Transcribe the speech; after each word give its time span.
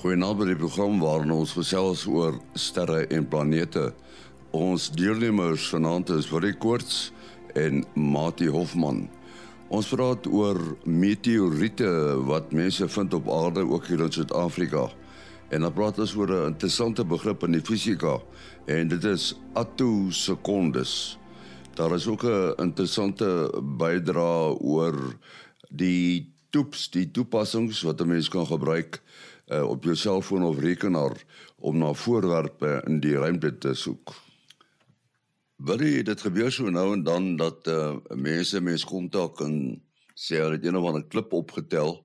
Goeienaand 0.00 0.38
by 0.40 0.46
die 0.48 0.56
program 0.56 0.94
waarin 1.02 1.32
ons 1.34 1.50
gesels 1.52 2.06
oor 2.08 2.38
sterre 2.56 3.02
en 3.12 3.26
planete. 3.28 3.90
Ons 4.56 4.86
deelnemers 4.96 5.66
vanaand 5.68 6.08
is 6.14 6.30
Willie 6.32 6.54
Koorts 6.56 7.10
en 7.52 7.82
Mati 7.92 8.48
Hofman. 8.48 9.02
Ons 9.68 9.90
praat 9.92 10.24
oor 10.32 10.56
meteoriete 10.88 11.90
wat 12.30 12.56
mense 12.56 12.88
vind 12.94 13.18
op 13.18 13.28
aarde 13.28 13.66
ook 13.68 13.90
hier 13.92 14.00
in 14.06 14.16
Suid-Afrika. 14.16 14.86
En 15.52 15.68
dan 15.68 15.76
praat 15.76 16.00
ons 16.00 16.16
oor 16.16 16.32
'n 16.32 16.54
interessante 16.54 17.04
begrip 17.04 17.44
in 17.44 17.60
die 17.60 17.66
fisika 17.68 18.16
en 18.72 18.88
dit 18.88 19.04
is 19.04 19.34
attosekondes. 19.52 21.18
Daar 21.76 21.92
is 21.92 22.06
ook 22.06 22.24
'n 22.24 22.54
interessante 22.56 23.52
bydra 23.76 24.56
oor 24.64 24.96
die 25.68 26.32
toeps, 26.50 26.88
die 26.88 27.10
toepassings 27.10 27.82
wat 27.82 28.00
'n 28.00 28.08
mens 28.08 28.28
kan 28.28 28.46
gebruik 28.46 29.02
uh, 29.50 29.66
op 29.68 29.84
jou 29.84 29.96
selfoon 29.96 30.46
of 30.46 30.58
rekenaar 30.58 31.16
om 31.58 31.78
na 31.78 31.92
voorwerpe 31.92 32.80
in 32.86 33.00
die 33.02 33.16
ruimte 33.18 33.52
te 33.58 33.74
soek. 33.74 34.14
Wil 35.60 35.82
dit 36.06 36.20
gebeur 36.24 36.52
so 36.52 36.70
nou 36.70 36.92
en 36.94 37.02
dan 37.04 37.34
dat 37.36 37.66
uh, 37.68 37.96
mense 38.16 38.60
mens 38.60 38.84
kontak 38.84 39.42
en 39.44 39.82
sê 40.14 40.40
hulle 40.40 40.56
het 40.56 40.64
een 40.64 40.76
of 40.76 40.86
ander 40.88 41.04
klip 41.08 41.32
opgetel 41.36 41.98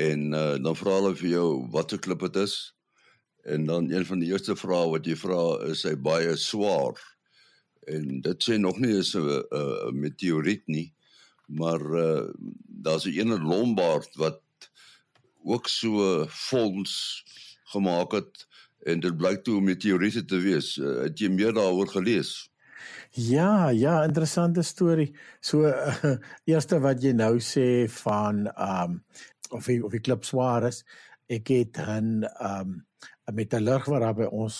en 0.00 0.32
uh, 0.32 0.56
dan 0.62 0.76
vra 0.78 0.96
hulle 0.98 1.14
vir 1.18 1.30
jou 1.36 1.46
watter 1.70 1.98
klip 2.02 2.24
dit 2.26 2.42
is 2.42 2.56
en 3.50 3.66
dan 3.66 3.88
een 3.90 4.04
van 4.06 4.20
die 4.20 4.30
eerste 4.32 4.56
vrae 4.56 4.90
wat 4.90 5.06
jy 5.06 5.16
vra 5.18 5.40
is 5.70 5.84
hy 5.86 5.94
baie 5.96 6.34
swaar 6.38 6.98
en 7.90 8.20
dit 8.26 8.44
sê 8.44 8.58
nog 8.60 8.78
nie 8.78 8.98
is 8.98 9.14
'n 9.16 9.94
meteoriet 9.96 10.66
nie 10.66 10.90
maar 11.46 11.80
uh, 11.80 12.28
daar's 12.84 13.06
'n 13.06 13.18
ene 13.18 13.38
Lombard 13.38 14.14
wat 14.16 14.42
ook 15.44 15.68
so 15.68 16.26
fonds 16.28 17.24
gemaak 17.72 18.12
het 18.12 18.46
en 18.88 19.00
dit 19.00 19.16
blyk 19.16 19.42
toe 19.44 19.56
om 19.58 19.64
meteoriete 19.64 20.24
te 20.24 20.38
wees. 20.40 20.76
Uh, 20.76 21.02
het 21.04 21.20
jy 21.20 21.28
meer 21.32 21.52
daaroor 21.56 21.88
gelees? 21.88 22.50
Ja, 23.10 23.68
ja, 23.68 24.04
interessante 24.04 24.62
storie. 24.62 25.10
So 25.40 25.66
uh, 25.66 26.16
eerste 26.52 26.80
wat 26.80 27.02
jy 27.02 27.12
nou 27.16 27.36
sê 27.44 27.88
van 28.02 28.46
ehm 28.54 28.96
um, 28.96 29.04
of 29.50 29.66
die, 29.66 29.80
of 29.82 29.90
die 29.90 29.98
klip 29.98 30.22
swaar 30.22 30.68
is, 30.68 30.84
ek 31.26 31.50
het 31.50 31.78
'n 31.78 32.22
ehm 32.24 32.60
um, 32.60 32.86
'n 33.26 33.34
metallurg 33.34 33.84
wat 33.90 34.16
by 34.16 34.28
ons 34.30 34.56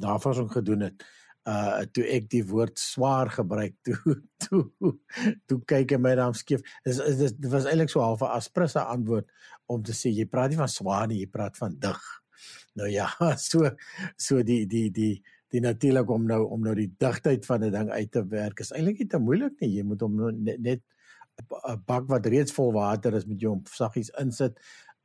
navorsing 0.00 0.50
gedoen 0.52 0.80
het 0.80 1.04
uh 1.44 1.84
toe 1.92 2.04
ek 2.08 2.30
die 2.32 2.42
woord 2.48 2.78
swaar 2.80 3.28
gebruik 3.28 3.74
toe 3.86 4.14
toe 4.40 4.94
toe 5.46 5.58
kyk 5.68 5.92
hy 5.92 5.98
my 6.00 6.14
dan 6.16 6.36
skief 6.36 6.64
dis 6.86 7.00
dis 7.20 7.34
dit 7.36 7.50
was 7.52 7.68
eintlik 7.68 7.92
so 7.92 8.00
half 8.00 8.22
'n 8.24 8.32
asprisse 8.38 8.80
antwoord 8.80 9.28
om 9.68 9.82
te 9.82 9.92
sê 9.92 10.12
jy 10.12 10.24
praat 10.24 10.50
nie 10.50 10.60
van 10.60 10.72
swaar 10.72 11.06
nie 11.08 11.20
jy 11.20 11.28
praat 11.28 11.56
van 11.60 11.76
dig. 11.78 12.00
Nou 12.80 12.88
ja 12.88 13.08
so 13.50 13.70
so 14.16 14.42
die 14.42 14.64
die 14.66 14.88
die 14.90 15.14
die 15.52 15.60
natuurlik 15.60 16.08
om 16.10 16.24
nou 16.26 16.40
om 16.48 16.64
nou 16.64 16.74
die 16.74 16.90
digtheid 16.98 17.46
van 17.46 17.64
'n 17.64 17.72
ding 17.72 17.90
uit 17.90 18.10
te 18.10 18.24
werk 18.26 18.60
is 18.60 18.72
eintlik 18.72 18.98
nie 18.98 19.08
te 19.08 19.18
moeilik 19.18 19.60
nie. 19.60 19.76
Jy 19.76 19.84
moet 19.84 20.00
hom 20.00 20.16
net, 20.42 20.60
net 20.60 20.80
'n 21.40 21.82
bak 21.86 22.08
wat 22.08 22.26
reeds 22.26 22.52
vol 22.52 22.72
water 22.72 23.14
is 23.14 23.26
met 23.26 23.40
jou 23.40 23.60
saggies 23.68 24.10
insit 24.20 24.58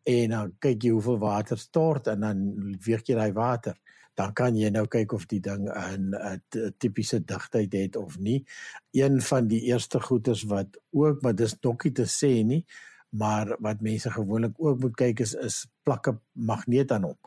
en 0.08 0.30
dan 0.30 0.54
kyk 0.60 0.84
jy 0.84 0.92
hoeveel 0.96 1.20
water 1.20 1.58
stort 1.58 2.08
en 2.08 2.20
dan 2.20 2.78
weeg 2.86 3.04
jy 3.06 3.16
daai 3.16 3.34
water 3.34 3.76
dan 4.20 4.36
kan 4.36 4.58
jy 4.58 4.68
nou 4.74 4.84
kyk 4.92 5.14
of 5.16 5.26
die 5.32 5.40
ding 5.40 5.70
'n 5.70 6.12
'n 6.12 6.74
tipiese 6.78 7.20
digtheid 7.24 7.74
het 7.74 7.96
of 7.96 8.20
nie. 8.20 8.44
Een 8.92 9.22
van 9.22 9.48
die 9.48 9.62
eerste 9.72 10.00
goeters 10.00 10.44
wat 10.44 10.78
ook 10.92 11.22
maar 11.22 11.36
dis 11.36 11.56
dokkie 11.60 11.92
te 11.92 12.06
sê 12.06 12.44
nie, 12.44 12.66
maar 13.10 13.56
wat 13.60 13.82
mense 13.82 14.12
gewoonlik 14.12 14.56
ook 14.58 14.80
moet 14.80 14.96
kyk 14.96 15.20
is 15.20 15.34
is 15.34 15.68
plakke 15.84 16.20
magneet 16.34 16.92
aan 16.92 17.04
hom. 17.04 17.18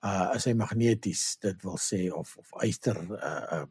Uh 0.00 0.30
as 0.34 0.44
hy 0.44 0.52
magneties, 0.52 1.36
dit 1.40 1.62
wil 1.62 1.76
sê 1.76 2.08
of 2.10 2.36
of 2.36 2.62
yster 2.64 2.96
uh, 2.96 3.60
uh 3.60 3.64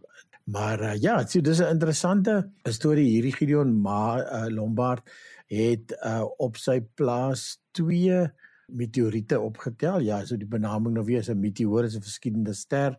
maar 0.48 0.82
uh, 0.82 0.96
ja, 0.96 1.26
so 1.28 1.42
dis 1.42 1.60
'n 1.60 1.74
interessante 1.74 2.52
storie 2.64 3.10
hierdie 3.10 3.36
Gideon 3.36 3.82
Ma 3.82 4.20
uh, 4.20 4.48
Lombard 4.54 5.04
het 5.48 5.92
uh 6.06 6.26
op 6.38 6.58
sy 6.58 6.82
plaas 6.96 7.60
2 7.72 8.32
meteoriete 8.68 9.40
opgetel. 9.40 10.00
Ja, 10.00 10.26
so 10.26 10.38
die 10.38 10.48
benaming 10.50 10.96
nou 10.96 11.06
weer 11.06 11.20
is 11.20 11.30
'n 11.30 11.40
meteoor 11.40 11.86
is 11.86 11.96
'n 11.96 12.02
verskillende 12.02 12.54
ster 12.54 12.98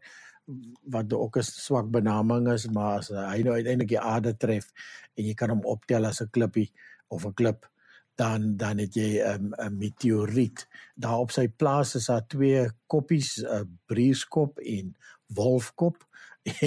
wat 0.89 1.13
ook 1.13 1.37
'n 1.37 1.43
swak 1.43 1.91
benaming 1.91 2.49
is, 2.49 2.69
maar 2.69 2.99
as 2.99 3.09
hy 3.09 3.43
nou 3.43 3.55
uiteindelik 3.55 3.89
die 3.89 4.01
aarde 4.01 4.37
tref 4.37 4.73
en 5.15 5.25
jy 5.25 5.35
kan 5.35 5.51
hom 5.51 5.65
optel 5.65 6.07
as 6.07 6.21
'n 6.23 6.31
klippie 6.31 6.73
of 7.09 7.27
'n 7.27 7.35
klip 7.35 7.69
dan 8.17 8.57
dan 8.57 8.79
het 8.79 8.95
jy 8.95 9.21
um, 9.21 9.53
'n 9.55 9.79
meteoriet. 9.79 10.67
Daar 10.95 11.19
op 11.19 11.31
sy 11.31 11.49
plaas 11.49 11.95
is 11.95 12.07
daar 12.07 12.27
twee 12.27 12.71
koppies, 12.87 13.43
'n 13.43 13.79
brieskop 13.87 14.59
en 14.59 14.97
wolfkop 15.27 16.07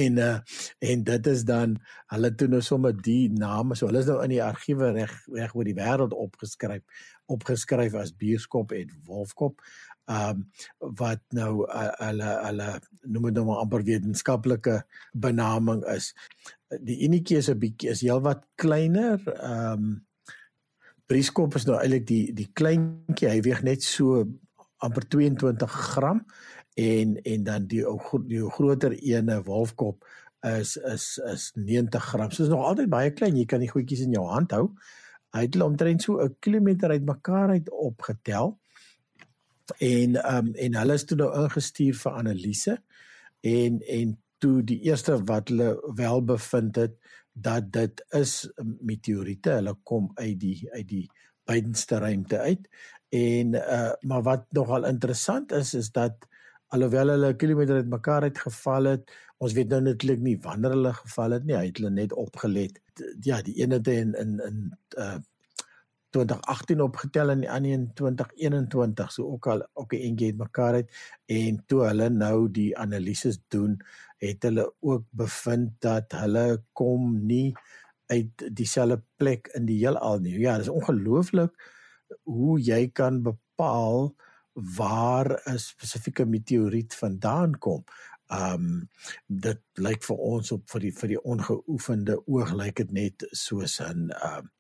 en 0.04 0.18
uh, 0.18 0.38
en 0.92 1.04
dit 1.04 1.28
is 1.28 1.46
dan 1.48 1.78
hulle 2.14 2.34
toe 2.36 2.48
nou 2.52 2.62
sommer 2.66 2.94
die 2.94 3.30
name 3.34 3.76
so 3.76 3.90
hulle 3.90 4.04
is 4.04 4.10
nou 4.10 4.20
in 4.26 4.36
die 4.36 4.44
argiewe 4.44 4.92
reg 4.98 5.14
reg 5.34 5.56
oor 5.56 5.68
die 5.68 5.78
wêreld 5.78 6.14
opgeskryf 6.14 6.84
opgeskryf 7.32 7.96
as 7.96 8.14
bierskop 8.18 8.74
en 8.76 8.92
wolfkop. 9.08 9.62
Ehm 10.12 10.42
um, 10.42 10.46
wat 11.00 11.22
nou 11.38 11.64
uh, 11.68 11.90
hulle 12.02 12.30
hulle 12.48 12.70
noem 13.08 13.28
dit 13.30 13.38
nou 13.38 13.46
maar 13.48 13.62
amper 13.64 13.86
wetenskaplike 13.88 14.82
benaming 15.14 15.84
is. 15.94 16.12
Die 16.82 17.02
enetjie 17.06 17.38
is 17.40 17.50
'n 17.50 17.60
bietjie 17.62 17.92
is 17.94 18.04
heelwat 18.06 18.48
kleiner. 18.56 19.22
Ehm 19.38 19.86
um, 19.86 20.00
brieskop 21.08 21.56
is 21.56 21.68
nou 21.68 21.78
eintlik 21.78 22.08
die 22.08 22.34
die 22.34 22.50
kleintjie 22.54 23.30
hy 23.30 23.42
weeg 23.46 23.64
net 23.68 23.84
so 23.84 24.26
amper 24.82 25.06
22 25.08 25.72
gram 25.94 26.26
en 26.74 27.16
en 27.22 27.44
dan 27.44 27.68
die 27.68 27.84
die 28.28 28.50
groter 28.50 28.92
ene 28.92 29.42
wolfkop 29.44 30.06
is 30.42 30.78
is 30.78 31.20
is 31.34 31.52
90 31.56 32.04
gram. 32.04 32.32
So 32.32 32.44
is 32.44 32.50
nog 32.50 32.66
altyd 32.66 32.90
baie 32.90 33.12
klein. 33.14 33.38
Jy 33.38 33.46
kan 33.46 33.62
die 33.62 33.70
goedjies 33.70 34.06
in 34.06 34.16
jou 34.16 34.26
hand 34.26 34.52
hou. 34.56 34.72
Hy 35.36 35.46
het 35.46 35.54
hulle 35.56 35.70
omtrent 35.70 36.02
so 36.02 36.20
'n 36.20 36.36
kilometer 36.40 36.90
uitmekaar 36.90 37.50
uit 37.50 37.70
opgetel. 37.70 38.58
En 39.80 40.16
ehm 40.16 40.48
um, 40.48 40.54
en 40.54 40.76
hulle 40.76 40.94
is 40.94 41.06
toe 41.06 41.18
nou 41.18 41.32
ingestuur 41.44 41.96
vir 41.96 42.12
analise 42.12 42.78
en 43.42 43.82
en 43.82 44.18
toe 44.38 44.64
die 44.64 44.80
eerste 44.90 45.24
wat 45.24 45.50
hulle 45.50 45.94
wel 45.96 46.24
bevind 46.26 46.76
het 46.76 46.98
dat 47.34 47.72
dit 47.72 48.06
is 48.10 48.50
meteoriete. 48.82 49.50
Hulle 49.50 49.76
kom 49.84 50.12
uit 50.16 50.40
die 50.40 50.68
uit 50.72 50.88
die 50.88 51.08
buitenste 51.46 51.98
ruimte 51.98 52.40
uit. 52.40 52.68
En 53.10 53.54
uh 53.54 53.94
maar 54.02 54.24
wat 54.24 54.46
nogal 54.50 54.86
interessant 54.86 55.52
is 55.52 55.74
is 55.74 55.92
dat 55.92 56.28
alhoewel 56.74 57.14
hulle 57.14 57.34
'n 57.34 57.38
kilometer 57.38 57.76
uit 57.76 57.90
mekaar 57.90 58.24
uit 58.24 58.38
geval 58.38 58.84
het, 58.94 59.12
ons 59.38 59.54
weet 59.54 59.70
nou 59.70 59.82
netlik 59.82 60.20
nie 60.20 60.38
wanneer 60.40 60.76
hulle 60.76 60.94
geval 60.94 61.32
het 61.38 61.44
nie. 61.46 61.56
Hy 61.56 61.66
het 61.66 61.78
hulle 61.78 61.92
net 61.92 62.14
opgelet. 62.14 62.80
Ja, 63.22 63.42
die 63.42 63.58
een 63.62 63.72
het 63.72 63.88
in 63.88 64.14
in 64.14 64.40
in 64.48 64.78
uh 64.98 65.18
2018 66.12 66.82
opgetel 66.84 67.30
en 67.32 67.44
die 67.46 67.50
ander 67.52 67.72
in 67.72 67.86
2021 67.96 69.12
so 69.16 69.30
ook 69.32 69.48
al 69.48 69.62
ook 69.74 69.94
'n 69.94 70.04
eentjie 70.08 70.28
uit 70.32 70.38
mekaar 70.38 70.74
uit 70.74 70.90
en 71.26 71.64
toe 71.66 71.82
hulle 71.88 72.10
nou 72.10 72.52
die 72.52 72.78
analises 72.78 73.40
doen, 73.48 73.80
het 74.18 74.44
hulle 74.44 74.74
ook 74.80 75.06
bevind 75.10 75.72
dat 75.80 76.12
hulle 76.12 76.64
kom 76.74 77.26
nie 77.26 77.56
uit 78.06 78.56
dieselfde 78.56 79.02
plek 79.16 79.48
in 79.48 79.66
die 79.66 79.78
heelal 79.78 80.20
nie. 80.20 80.40
Ja, 80.40 80.58
dit 80.58 80.68
is 80.68 80.72
ongelooflik 80.72 81.54
hoe 82.24 82.60
jy 82.60 82.90
kan 82.92 83.22
bepaal 83.24 84.16
waar 84.54 85.42
'n 85.46 85.58
spesifieke 85.58 86.26
meteoriet 86.26 86.96
vandaan 86.96 87.58
kom. 87.58 87.84
Um 88.28 88.90
dit 89.28 89.62
lyk 89.74 90.04
vir 90.04 90.18
ons 90.18 90.52
op 90.52 90.70
vir 90.70 90.80
die 90.80 90.92
vir 90.92 91.08
die 91.08 91.24
ongeoefende 91.24 92.28
oog 92.28 92.54
lyk 92.54 92.76
dit 92.76 92.92
net 92.92 93.28
soos 93.32 93.80
'n 93.82 94.12
um 94.12 94.52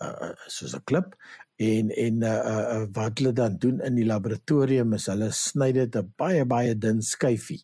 uh, 0.00 0.34
soos 0.46 0.74
'n 0.74 0.84
klip 0.84 1.14
en 1.56 1.90
en 1.90 2.22
uh, 2.22 2.42
uh, 2.52 2.84
wat 2.92 3.18
hulle 3.18 3.32
dan 3.32 3.56
doen 3.58 3.80
in 3.80 3.94
die 3.94 4.06
laboratorium 4.06 4.92
is 4.98 5.08
hulle 5.10 5.30
sny 5.32 5.72
dit 5.72 5.96
'n 5.96 6.12
baie 6.16 6.44
baie 6.44 6.74
dun 6.74 7.02
skyfie 7.02 7.62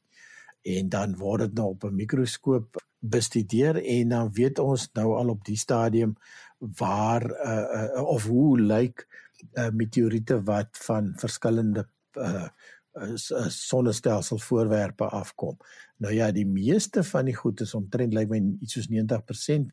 en 0.76 0.88
dan 0.88 1.16
word 1.20 1.40
dit 1.40 1.54
nou 1.54 1.68
op 1.74 1.84
'n 1.84 1.94
mikroskoop 2.02 2.80
bestudeer 2.98 3.76
en 3.76 4.08
dan 4.08 4.32
weet 4.32 4.58
ons 4.58 4.88
nou 4.94 5.14
al 5.14 5.28
op 5.28 5.44
die 5.44 5.56
stadium 5.56 6.16
waar 6.58 7.24
uh, 7.30 7.66
uh, 7.78 8.02
of 8.02 8.26
hoe 8.26 8.60
lyk 8.60 9.06
uh, 9.52 9.68
meteoriete 9.72 10.42
wat 10.42 10.68
van 10.86 11.12
verskillende 11.16 11.86
uh, 12.18 12.48
uh, 12.94 13.48
sonnestelsel 13.48 14.38
voorwerpe 14.38 15.04
afkom. 15.04 15.56
Nou 15.96 16.14
ja, 16.14 16.30
die 16.32 16.46
meeste 16.46 17.04
van 17.04 17.24
die 17.24 17.36
goed 17.36 17.60
is 17.60 17.74
omtrent 17.74 18.14
lyk 18.14 18.30
my 18.30 18.40
iets 18.60 18.78
soos 18.78 18.90
90% 18.90 19.70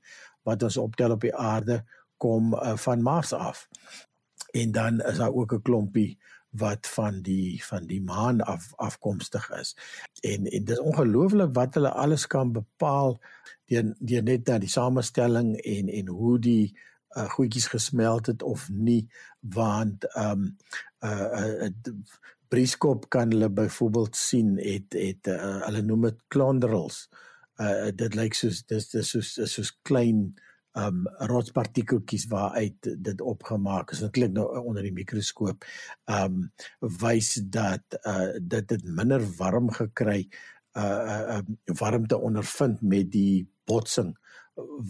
wat 0.47 0.63
ons 0.63 0.77
optel 0.77 1.11
op 1.11 1.21
die 1.21 1.35
aarde 1.35 1.81
kom 2.21 2.53
uh, 2.53 2.75
van 2.77 3.01
Mars 3.01 3.33
af. 3.33 3.67
En 4.51 4.71
dan 4.71 5.01
is 5.01 5.17
daar 5.17 5.33
ook 5.33 5.53
'n 5.53 5.61
klompie 5.61 6.19
wat 6.51 6.87
van 6.87 7.21
die 7.21 7.63
van 7.65 7.85
die 7.87 8.01
maan 8.01 8.41
af 8.41 8.73
afkomstig 8.75 9.49
is. 9.49 9.77
En 10.21 10.45
en 10.45 10.65
dit 10.65 10.69
is 10.69 10.79
ongelooflik 10.79 11.53
wat 11.53 11.73
hulle 11.73 11.91
alles 11.91 12.27
kan 12.27 12.51
bepaal 12.51 13.21
deur 13.65 13.95
deur 13.99 14.23
net 14.23 14.47
na 14.47 14.57
die 14.59 14.69
samestelling 14.69 15.55
en 15.57 15.89
en 15.89 16.07
hoe 16.07 16.39
die 16.39 16.77
uh, 17.15 17.29
goedjies 17.29 17.67
gesmelt 17.67 18.25
het 18.31 18.43
of 18.43 18.69
nie 18.69 19.07
want 19.39 20.05
ehm 20.15 20.31
um, 20.31 20.57
uh, 21.03 21.67
uh 21.67 21.71
Brieskop 22.51 23.05
kan 23.09 23.31
hulle 23.31 23.47
byvoorbeeld 23.49 24.15
sien 24.15 24.57
het 24.59 24.93
het 24.93 25.27
uh, 25.31 25.61
hulle 25.65 25.81
noem 25.87 26.09
dit 26.09 26.17
clonderals. 26.27 27.05
Uh 27.55 27.93
dit 27.95 28.15
lyk 28.19 28.35
soos 28.35 28.65
dis 28.67 28.89
dis 28.91 29.11
soos 29.15 29.29
soos 29.53 29.71
klein 29.87 30.33
um 30.75 31.05
rotspartikeltjies 31.31 32.27
waaruit 32.31 32.89
dit 33.07 33.21
opgemaak 33.21 33.91
is. 33.95 34.03
Dit 34.03 34.11
klink 34.17 34.35
nou 34.35 34.49
onder 34.59 34.83
die 34.83 34.95
mikroskoop. 34.95 35.63
Um 36.11 36.49
wys 36.79 37.37
dat 37.55 37.99
uh 38.03 38.33
dit 38.39 38.67
dit 38.67 38.83
minder 38.99 39.23
warm 39.39 39.71
gekry 39.71 40.25
uh 40.75 41.39
uh 41.39 41.41
warmte 41.79 42.19
ondervind 42.19 42.81
met 42.81 43.11
die 43.15 43.47
botsing 43.63 44.11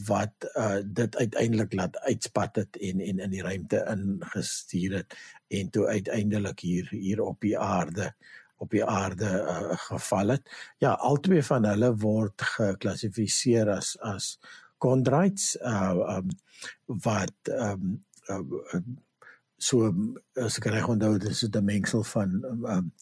wat 0.07 0.33
uh 0.57 0.79
dit 0.85 1.15
uiteindelik 1.15 1.73
laat 1.73 1.97
uitspat 1.99 2.55
het 2.55 2.77
en 2.77 2.99
en 2.99 3.19
in 3.19 3.29
die 3.29 3.43
ruimte 3.43 3.85
ingestuur 3.89 4.95
het 4.95 5.17
en 5.47 5.69
toe 5.69 5.87
uiteindelik 5.87 6.59
hier 6.59 6.87
hier 6.89 7.21
op 7.21 7.41
die 7.41 7.57
aarde 7.59 8.13
op 8.61 8.69
die 8.69 8.85
aarde 8.85 9.25
uh, 9.25 9.77
geval 9.89 10.27
het. 10.27 10.49
Ja, 10.77 10.91
albei 10.91 11.41
van 11.43 11.65
hulle 11.65 11.95
word 11.97 12.41
geklassifiseer 12.55 13.69
as 13.73 13.95
as 14.05 14.35
chondrites 14.81 15.55
uh 15.61 16.17
um 16.17 16.29
wat 16.85 17.53
um 17.53 18.03
uh, 18.29 18.81
so 19.57 19.89
as 20.37 20.59
ek 20.61 20.69
reg 20.73 20.89
onthou 20.89 21.17
dis 21.21 21.43
'n 21.45 21.65
mengsel 21.65 22.05
van 22.13 22.37
um 22.45 22.93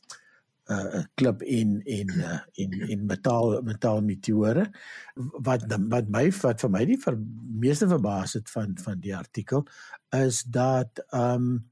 uh 0.69 1.03
klip 1.17 1.41
en 1.41 1.81
en 1.81 2.13
uh, 2.17 2.39
en 2.61 2.73
en 2.93 3.05
metaal 3.05 3.61
metaal 3.65 4.01
meteore 4.05 4.67
wat 5.47 5.65
wat 5.89 6.09
my 6.13 6.27
wat 6.41 6.61
vir 6.61 6.71
my 6.75 6.85
die 6.85 6.99
vir 7.01 7.17
meeste 7.65 7.87
verbaas 7.89 8.37
het 8.37 8.49
van 8.53 8.77
van 8.77 9.01
die 9.01 9.15
artikel 9.15 9.65
is 10.15 10.43
dat 10.43 11.01
um 11.13 11.69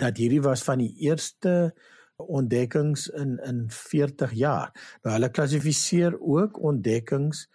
dat 0.00 0.16
hierdie 0.16 0.42
was 0.42 0.64
van 0.66 0.82
die 0.82 0.94
eerste 1.06 1.74
ontdekkings 2.16 3.08
in 3.08 3.38
in 3.44 3.64
40 3.70 4.32
jaar. 4.32 4.72
Nou 5.02 5.14
hulle 5.14 5.30
klassifiseer 5.30 6.20
ook 6.20 6.60
ontdekkings 6.62 7.48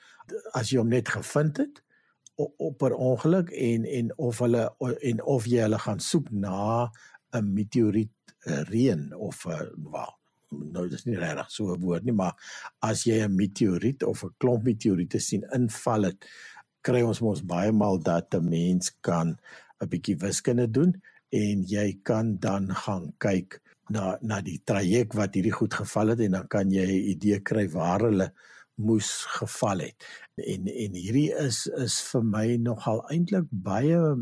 as 0.54 0.72
jy 0.72 0.82
hom 0.82 0.92
net 0.92 1.10
gevind 1.10 1.58
het 1.58 1.84
op 2.40 2.78
per 2.80 2.94
ongeluk 2.96 3.50
en 3.52 3.86
en 3.86 4.14
of 4.18 4.40
hulle 4.40 4.70
en 5.12 5.24
of 5.24 5.46
jy 5.46 5.64
hulle 5.66 5.80
gaan 5.80 6.00
soek 6.00 6.32
na 6.32 6.90
'n 7.34 7.54
meteoriet 7.54 8.36
reën 8.72 9.14
of 9.16 9.46
'n 9.46 9.92
wel 9.92 10.19
nou 10.50 10.88
dis 10.90 11.06
nie 11.06 11.18
regtig 11.20 11.52
so 11.52 11.74
'n 11.74 11.82
woord 11.82 12.04
nie, 12.06 12.14
maar 12.14 12.36
as 12.82 13.06
jy 13.06 13.22
'n 13.24 13.36
meteoriet 13.36 14.04
of 14.04 14.24
'n 14.24 14.36
klomp 14.38 14.64
meteoriete 14.64 15.20
sien 15.20 15.44
inval 15.54 16.04
het, 16.04 16.26
kry 16.82 17.02
ons 17.02 17.22
mos 17.22 17.42
baie 17.42 17.72
maal 17.72 18.00
dat 18.00 18.34
'n 18.36 18.50
mens 18.50 18.92
kan 19.02 19.38
'n 19.82 19.90
bietjie 19.90 20.18
wiskunde 20.18 20.68
doen 20.68 21.02
en 21.32 21.64
jy 21.64 22.00
kan 22.04 22.38
dan 22.40 22.74
gaan 22.76 23.14
kyk 23.18 23.62
na 23.90 24.18
na 24.22 24.42
die 24.42 24.62
traject 24.66 25.14
wat 25.18 25.34
hierdie 25.34 25.54
goed 25.54 25.74
geval 25.74 26.14
het 26.14 26.20
en 26.20 26.32
dan 26.32 26.48
kan 26.48 26.72
jy 26.72 26.86
'n 26.86 27.10
idee 27.14 27.40
kry 27.40 27.68
waar 27.70 28.02
hulle 28.02 28.34
moes 28.76 29.26
geval 29.38 29.80
het. 29.80 29.98
En 30.38 30.68
en 30.68 30.94
hierdie 30.94 31.32
is 31.48 31.68
is 31.68 32.02
vir 32.12 32.24
my 32.24 32.48
nogal 32.56 33.04
eintlik 33.12 33.48
baie 33.52 34.16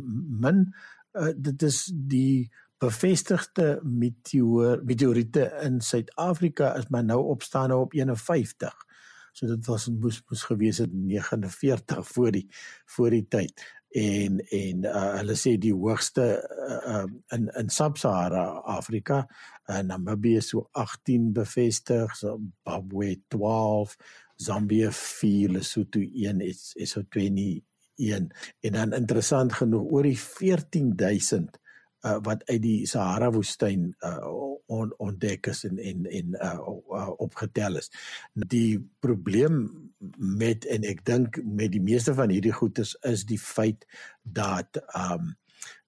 min 0.44 0.74
uh, 1.14 1.34
dit 1.36 1.64
is 1.64 1.92
die 1.94 2.50
bevestigde 2.78 3.80
meteoor 3.84 4.82
meteoriete 4.86 5.48
in 5.64 5.82
Suid-Afrika 5.82 6.76
is 6.76 6.88
maar 6.88 7.04
nou 7.04 7.24
opstaan 7.26 7.72
op 7.72 7.94
51. 7.94 8.76
So 9.32 9.48
dit 9.48 9.66
was 9.66 9.88
moes 9.88 10.22
moes 10.30 10.44
gewees 10.44 10.78
het 10.78 10.94
49 10.94 12.08
voor 12.08 12.32
die 12.32 12.48
voor 12.86 13.10
die 13.10 13.26
tyd. 13.28 13.66
En 13.90 14.40
en 14.50 14.84
uh, 14.86 15.04
hulle 15.18 15.36
sê 15.40 15.56
die 15.58 15.74
hoogste 15.74 16.26
uh, 16.68 17.06
in 17.36 17.48
in 17.62 17.70
Sub-Sahara 17.70 18.46
Afrika 18.78 19.24
en 19.66 19.86
uh, 19.86 19.88
Namibië 19.94 20.42
so 20.42 20.68
18 20.72 21.32
bevestig, 21.34 22.16
Zimbabwe 22.16 23.22
12, 23.28 23.96
Zambia 24.36 24.92
4, 24.92 25.50
Lesotho 25.50 26.02
1, 26.02 26.42
is 26.42 26.74
is 26.76 26.92
so 26.92 27.04
21 27.10 27.64
en 27.98 28.74
dan 28.74 28.94
interessant 28.94 29.54
genoeg 29.54 29.92
oor 29.92 30.06
die 30.06 30.20
14000 30.20 31.58
uh, 32.08 32.18
wat 32.24 32.44
uit 32.48 32.62
die 32.64 32.86
Sahara 32.90 33.30
woestyn 33.34 33.90
uh, 34.06 34.18
on, 34.68 34.92
ontdek 35.04 35.48
is 35.52 35.64
en 35.68 35.80
en 35.80 36.06
en 36.20 36.38
uh, 36.44 36.54
uh, 37.00 37.10
opgetel 37.24 37.80
is. 37.82 37.92
Die 38.34 38.80
probleem 39.04 39.66
met 40.18 40.68
en 40.72 40.86
ek 40.88 41.04
dink 41.08 41.42
met 41.44 41.74
die 41.76 41.84
meeste 41.84 42.16
van 42.18 42.32
hierdie 42.34 42.56
goedes 42.56 42.96
is 43.08 43.26
die 43.30 43.42
feit 43.42 43.88
dat 44.24 44.82
um 44.94 45.36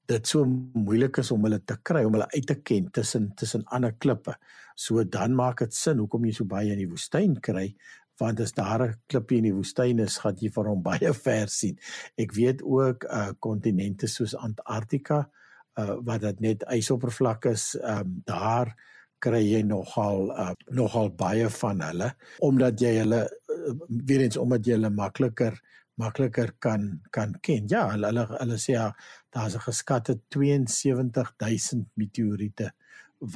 dit 0.10 0.25
so 0.25 0.45
moeilik 0.74 1.19
is 1.21 1.30
om 1.31 1.44
hulle 1.45 1.60
te 1.62 1.77
kry 1.86 2.01
om 2.06 2.16
hulle 2.18 2.30
uit 2.33 2.48
te 2.50 2.57
ken 2.66 2.88
tussen 2.94 3.30
tussen 3.38 3.66
ander 3.69 3.94
klippe. 4.01 4.33
So 4.80 5.04
dan 5.04 5.36
maak 5.38 5.62
dit 5.62 5.75
sin 5.75 6.01
hoekom 6.01 6.25
jy 6.25 6.33
so 6.39 6.50
baie 6.50 6.74
in 6.74 6.81
die 6.81 6.89
woestyn 6.89 7.38
kry 7.45 7.74
want 8.19 8.42
as 8.44 8.51
daar 8.51 8.81
'n 8.83 8.95
klippie 9.07 9.38
in 9.38 9.45
die 9.48 9.56
woestyn 9.56 10.00
is, 10.04 10.18
gaan 10.18 10.36
jy 10.36 10.50
vir 10.51 10.68
hom 10.68 10.81
baie 10.83 11.13
ver 11.25 11.48
sien. 11.48 11.77
Ek 12.18 12.33
weet 12.36 12.63
ook 12.63 13.06
uh 13.07 13.31
kontinente 13.39 14.07
soos 14.07 14.36
Antarktika 14.36 15.30
uh 15.80 15.98
wat 16.08 16.22
dit 16.28 16.40
net 16.40 16.64
ysoppervlak 16.76 17.46
is, 17.46 17.74
ehm 17.80 18.06
um, 18.06 18.22
daar 18.26 18.76
kry 19.24 19.42
jy 19.44 19.64
nogal 19.68 20.30
uh, 20.31 20.54
nogal 20.72 21.10
baie 21.12 21.50
van 21.50 21.81
hulle 21.84 22.14
omdat 22.48 22.80
jy 22.81 22.94
hulle 23.02 23.26
uh, 23.26 23.74
weer 23.88 24.24
eens 24.24 24.38
omdat 24.40 24.68
jy 24.68 24.78
hulle 24.78 24.92
makliker 24.96 25.60
makliker 26.00 26.54
kan 26.64 27.02
kan 27.12 27.36
ken. 27.44 27.68
Ja, 27.68 27.90
hulle 27.94 28.12
hulle, 28.12 28.26
hulle 28.40 28.58
sê 28.62 28.76
ja, 28.78 28.88
daar's 29.36 29.56
'n 29.56 29.66
geskatte 29.68 30.20
72000 30.30 31.88
meteoriete 31.96 32.72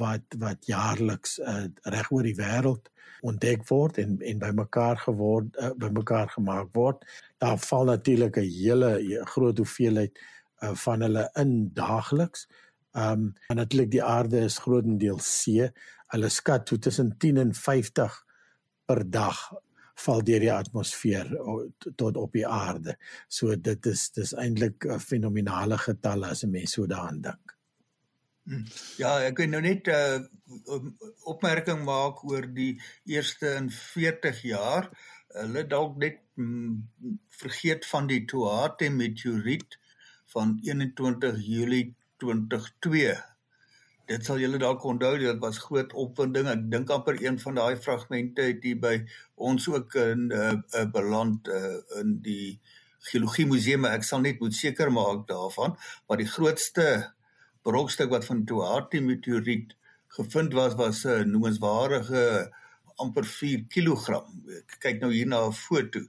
wat 0.00 0.24
wat 0.38 0.66
jaarliks 0.66 1.38
uh, 1.38 1.66
reg 1.82 2.10
oor 2.10 2.22
die 2.22 2.36
wêreld 2.36 2.88
ontdek 3.22 3.68
word 3.68 3.98
en 3.98 4.20
en 4.20 4.38
bymekaar 4.38 4.96
geword 5.06 5.56
uh, 5.56 5.72
bymekaar 5.76 6.28
gemaak 6.28 6.68
word. 6.72 7.04
Daar 7.38 7.58
val 7.58 7.84
natuurlik 7.84 8.36
'n 8.36 8.48
hele 8.48 9.20
groot 9.24 9.58
hoeveelheid 9.58 10.18
uh, 10.64 10.74
van 10.84 11.04
hulle 11.06 11.28
in 11.42 11.56
daagliks. 11.76 12.46
Ehm 12.94 13.12
um, 13.12 13.32
en 13.48 13.56
natuurlik 13.56 13.90
die 13.90 14.04
aarde 14.04 14.44
is 14.48 14.58
grootendeels 14.62 15.28
see. 15.42 15.70
Hulle 16.14 16.28
skat 16.30 16.66
toe 16.66 16.78
tussen 16.78 17.16
10 17.18 17.40
en 17.42 17.54
50 17.54 18.20
per 18.86 19.02
dag 19.10 19.40
val 20.04 20.22
deur 20.26 20.42
die 20.42 20.52
atmosfeer 20.52 21.30
tot 21.96 22.16
op 22.18 22.32
die 22.34 22.46
aarde. 22.46 22.96
So 23.28 23.56
dit 23.56 23.86
is 23.86 24.08
dis 24.14 24.34
eintlik 24.34 24.86
'n 24.86 25.00
fenominale 25.00 25.78
getal 25.78 26.24
as 26.24 26.44
'n 26.44 26.50
mens 26.50 26.72
so 26.72 26.86
daaraan 26.86 27.20
dink. 27.20 27.56
Hm. 28.44 28.64
Ja, 28.96 29.20
ek 29.24 29.38
wil 29.38 29.48
nou 29.48 29.60
net 29.60 29.88
'n 29.88 30.28
uh, 30.68 30.80
opmerking 31.24 31.84
maak 31.84 32.24
oor 32.24 32.46
die 32.46 32.80
eerste 33.06 33.54
in 33.54 33.70
40 33.70 34.42
jaar. 34.42 34.90
Hulle 35.34 35.66
dalk 35.66 35.96
net 35.96 36.20
mm, 36.36 36.88
vergeet 37.28 37.86
van 37.86 38.06
die 38.06 38.24
Tuatara 38.24 38.90
meteoriet 38.90 39.78
van 40.34 40.58
21 40.62 41.38
Julie 41.46 41.94
2002. 42.18 43.14
Dit 44.10 44.26
sal 44.26 44.40
julle 44.42 44.58
dalk 44.60 44.82
onthou, 44.84 45.14
dit 45.20 45.38
was 45.40 45.60
groot 45.64 45.92
opwinding. 45.96 46.48
Ek 46.50 46.64
dink 46.72 46.90
amper 46.92 47.20
een 47.22 47.38
van 47.40 47.60
daai 47.60 47.76
fragmente 47.80 48.48
het 48.50 48.66
hier 48.66 48.80
by 48.82 48.96
ons 49.48 49.68
ook 49.70 49.94
in 50.02 50.26
'n 50.26 50.32
uh, 50.32 50.40
eh, 50.40 50.56
uh, 50.58 50.80
eh, 50.80 50.90
beland 50.96 51.48
uh, 51.48 51.78
in 52.00 52.18
die 52.26 52.58
geologie 53.10 53.46
museum. 53.46 53.86
Ek 53.88 54.04
sal 54.04 54.20
net 54.20 54.40
moet 54.40 54.54
seker 54.54 54.92
maak 54.92 55.24
daarvan, 55.30 55.78
maar 56.08 56.20
die 56.20 56.28
grootste 56.28 57.14
brokstuk 57.62 58.10
wat 58.10 58.28
van 58.28 58.44
Tuatara 58.44 59.00
meteoriet 59.00 59.72
gevind 60.18 60.52
was 60.52 60.74
was 60.74 61.04
'n 61.04 61.08
uh, 61.08 61.24
noemenswaardige 61.24 62.50
amper 62.96 63.24
4 63.24 63.64
kg. 63.68 64.20
Kyk 64.78 65.00
nou 65.00 65.12
hier 65.12 65.26
na 65.26 65.46
'n 65.46 65.52
foto 65.52 66.04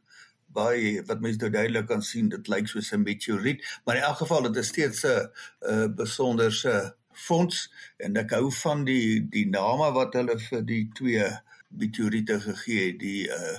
baie 0.55 1.03
wat 1.09 1.23
mense 1.23 1.41
nou 1.43 1.51
duidelik 1.53 1.87
kan 1.91 2.03
sien 2.05 2.29
dit 2.33 2.51
lyk 2.51 2.67
soos 2.71 2.91
'n 2.93 3.03
meteoriet 3.03 3.63
maar 3.85 3.99
in 3.99 4.07
elk 4.09 4.21
geval 4.23 4.47
dit 4.47 4.61
is 4.63 4.71
steeds 4.73 5.03
'n 5.05 5.29
'n 5.71 5.95
besonderse 5.95 6.95
fonds 7.15 7.71
en 7.97 8.17
ek 8.23 8.35
hou 8.37 8.51
van 8.63 8.83
die 8.87 9.21
die 9.31 9.47
name 9.49 9.91
wat 9.95 10.17
hulle 10.19 10.39
vir 10.49 10.65
die 10.73 10.83
twee 10.99 11.29
meteoriete 11.67 12.39
gegee 12.49 12.91
het 12.91 12.99
die 12.99 13.23
uh 13.29 13.57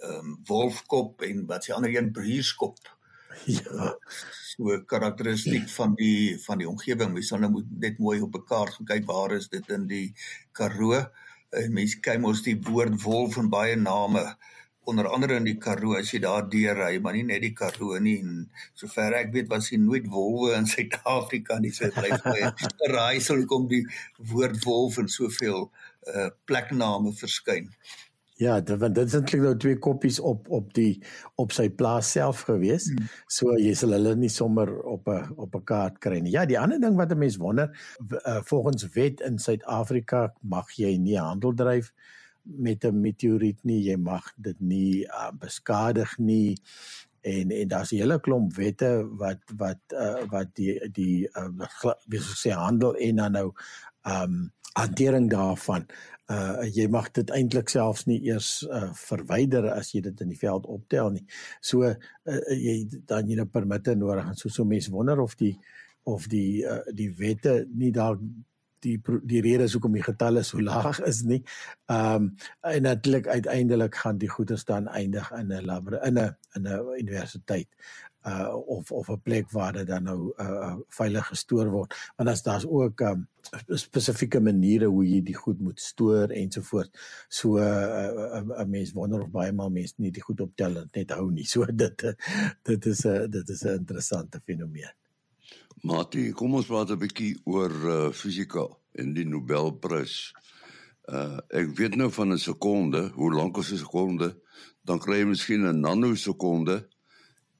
um 0.00 0.38
wolfkop 0.48 1.22
en 1.22 1.42
wat 1.46 1.64
se 1.64 1.74
ander 1.76 1.92
een 1.92 2.12
brierskop. 2.12 2.78
Ja. 3.44 3.96
So 4.56 4.78
karakteristiek 4.84 5.68
van 5.68 5.94
die 5.94 6.38
van 6.42 6.58
die 6.58 6.68
omgewing 6.68 7.12
mens 7.14 7.28
sal 7.32 7.42
nou 7.42 7.50
moet 7.52 7.68
net 7.84 7.98
mooi 7.98 8.20
op 8.20 8.34
'n 8.34 8.44
kaart 8.44 8.74
gaan 8.74 8.88
kyk 8.92 9.04
waar 9.06 9.32
is 9.36 9.48
dit 9.48 9.68
in 9.68 9.86
die 9.86 10.14
Karoo 10.52 11.04
en 11.50 11.72
mense 11.72 12.00
kyk 12.00 12.20
mos 12.20 12.42
die 12.42 12.58
woord 12.68 13.02
wolf 13.02 13.36
en 13.36 13.48
baie 13.48 13.76
name 13.76 14.24
onder 14.90 15.08
andere 15.08 15.38
in 15.40 15.46
die 15.48 15.56
Karoo 15.62 15.96
as 15.98 16.10
jy 16.14 16.20
daar 16.24 16.48
deur 16.50 16.76
ry, 16.78 16.92
maar 17.02 17.16
nie 17.16 17.24
net 17.28 17.44
die 17.44 17.54
Karoo 17.56 17.98
nie 18.02 18.18
en 18.24 18.44
sover 18.78 19.16
ek 19.20 19.32
weet 19.34 19.48
was 19.52 19.70
hier 19.72 19.82
nooit 19.82 20.10
wolwe 20.10 20.52
in 20.58 20.68
Suid-Afrika 20.70 21.58
nie. 21.62 21.72
So 21.76 21.90
bly 21.96 22.12
baie 22.26 22.52
raaisel 22.92 23.46
kom 23.50 23.68
die 23.70 23.84
woord 24.32 24.60
wolf 24.66 25.00
in 25.02 25.10
soveel 25.10 25.68
uh 26.10 26.30
plekname 26.48 27.12
verskyn. 27.16 27.68
Ja, 28.40 28.54
dit 28.64 28.78
want 28.80 28.94
dit 28.96 29.08
is 29.10 29.14
eintlik 29.18 29.42
nou 29.44 29.52
twee 29.60 29.76
koppies 29.84 30.16
op 30.24 30.46
op 30.48 30.70
die 30.76 31.02
op 31.42 31.52
sy 31.52 31.66
plaas 31.68 32.08
self 32.14 32.46
gewees. 32.48 32.86
Hmm. 32.88 33.10
So 33.28 33.52
jy 33.60 33.74
sal 33.76 33.92
hulle 33.98 34.14
nie 34.16 34.32
sommer 34.32 34.72
op 34.88 35.08
'n 35.12 35.34
op 35.36 35.54
'n 35.58 35.64
kaart 35.64 35.98
kry 36.00 36.20
nie. 36.20 36.32
Ja, 36.32 36.46
die 36.46 36.58
ander 36.58 36.80
ding 36.80 36.96
wat 36.96 37.12
'n 37.12 37.18
mens 37.18 37.36
wonder, 37.36 37.68
uh, 38.00 38.40
volgens 38.42 38.88
wet 38.94 39.20
in 39.20 39.38
Suid-Afrika 39.38 40.32
mag 40.40 40.72
jy 40.72 40.96
nie 40.96 41.18
handel 41.18 41.52
dryf 41.54 41.92
met 42.56 42.84
'n 42.84 43.00
meteoriet 43.00 43.64
nie. 43.64 43.82
Jy 43.82 43.96
mag 43.96 44.32
dit 44.36 44.60
nie 44.60 45.04
uh, 45.04 45.30
beskadig 45.32 46.18
nie. 46.18 46.56
En 47.20 47.50
en 47.50 47.68
daar's 47.68 47.92
'n 47.92 47.96
hele 47.96 48.20
klomp 48.20 48.54
wette 48.54 49.08
wat 49.16 49.40
wat 49.56 49.80
uh, 49.92 50.24
wat 50.30 50.54
die 50.54 50.90
die 50.92 51.28
uh, 51.34 51.92
wie 52.06 52.20
sê 52.20 52.50
handel 52.50 52.96
en 52.96 53.16
dan 53.16 53.32
nou 53.32 53.52
ehm 54.02 54.22
um, 54.22 54.52
hantering 54.72 55.30
daarvan 55.30 55.86
uh 56.30 56.62
jy 56.70 56.86
mag 56.86 57.08
dit 57.10 57.30
eintlik 57.34 57.68
selfs 57.68 58.04
nie 58.06 58.20
eers 58.28 58.62
uh 58.62 58.92
verwyder 58.94 59.66
as 59.72 59.90
jy 59.94 60.00
dit 60.04 60.20
in 60.22 60.30
die 60.30 60.38
veld 60.38 60.66
optel 60.70 61.10
nie. 61.10 61.24
So 61.60 61.82
uh, 61.82 61.96
jy 62.54 62.86
dan 63.06 63.26
jy 63.26 63.34
'n 63.34 63.42
nou 63.42 63.46
permitte 63.50 63.94
nodig 63.94 64.28
en 64.28 64.38
so 64.38 64.48
so 64.48 64.64
mense 64.64 64.90
wonder 64.90 65.20
of 65.20 65.34
die 65.34 65.56
of 66.04 66.28
die 66.28 66.62
uh, 66.62 66.84
die 66.94 67.10
wette 67.18 67.66
nie 67.74 67.90
dalk 67.90 68.22
die 68.84 68.98
die 69.22 69.40
rede 69.44 69.66
is 69.68 69.72
hoekom 69.76 69.96
die 69.96 70.04
getalle 70.06 70.42
so 70.46 70.60
laag 70.70 71.00
is 71.08 71.22
nie. 71.22 71.42
Ehm 71.86 72.14
um, 72.14 72.28
en 72.60 72.82
natuurlik 72.82 73.26
uiteindelik 73.26 73.94
gaan 73.94 74.18
die 74.18 74.28
goeders 74.28 74.64
dan 74.64 74.88
eindig 74.88 75.30
in 75.32 75.52
'n 75.52 75.64
lab 75.64 75.92
in 75.92 76.18
'n 76.18 76.36
in 76.54 76.68
'n 76.68 76.94
universiteit 76.98 77.68
uh 78.26 78.52
of 78.66 78.92
of 78.92 79.08
'n 79.08 79.20
plek 79.22 79.50
waar 79.50 79.72
dit 79.72 79.86
dan 79.86 80.02
nou 80.02 80.32
uh 80.36 80.76
veilig 80.88 81.26
gestoor 81.26 81.70
word. 81.70 81.94
Want 82.16 82.28
as 82.28 82.42
daar's 82.42 82.66
ook 82.66 83.00
um 83.00 83.28
spesifieke 83.66 84.40
maniere 84.40 84.86
hoe 84.86 85.04
jy 85.06 85.22
die 85.24 85.34
goed 85.34 85.60
moet 85.60 85.80
stoor 85.80 86.28
ensovoort 86.28 86.90
so 87.28 87.56
'n 87.56 87.62
uh, 87.62 88.60
uh, 88.60 88.66
mens 88.66 88.92
wonder 88.92 89.22
of 89.22 89.30
baie 89.30 89.52
maal 89.52 89.70
mense 89.70 89.94
nie 89.96 90.10
die 90.10 90.22
goed 90.22 90.40
optel 90.40 90.84
net 90.92 91.10
hou 91.10 91.30
nie. 91.30 91.44
So 91.44 91.64
dit 91.84 92.04
dit 92.62 92.86
is 92.86 93.06
'n 93.06 93.30
dit 93.30 93.48
is 93.48 93.64
'n 93.64 93.78
interessante 93.80 94.40
fenomeen 94.44 94.92
Mati 95.82 96.32
kom 96.32 96.54
ons 96.54 96.66
praat 96.66 96.90
'n 96.90 96.98
bietjie 96.98 97.40
oor 97.44 97.70
uh 97.70 98.12
fisika 98.12 98.66
en 98.94 99.14
die 99.14 99.24
Nobelprys 99.24 100.32
uh 101.08 101.38
ek 101.50 101.76
weet 101.78 101.96
nou 101.96 102.10
van 102.10 102.32
'n 102.32 102.38
sekonde 102.38 103.08
hoe 103.14 103.34
lank 103.34 103.56
is 103.58 103.72
'n 103.72 103.84
sekonde 103.84 104.36
dan 104.84 104.98
kry 104.98 105.18
jy 105.20 105.26
miskien 105.26 105.66
'n 105.66 105.80
nanosekonde 105.80 106.86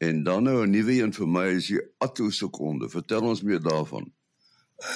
En 0.00 0.22
dan 0.22 0.42
nou 0.42 0.66
'n 0.66 0.70
nuwe 0.70 0.92
een 0.92 1.12
vir 1.12 1.28
my 1.28 1.46
is 1.46 1.66
die 1.66 1.80
attosekonde. 1.98 2.88
Vertel 2.88 3.20
ons 3.20 3.42
meer 3.42 3.60
daarvan. 3.60 4.12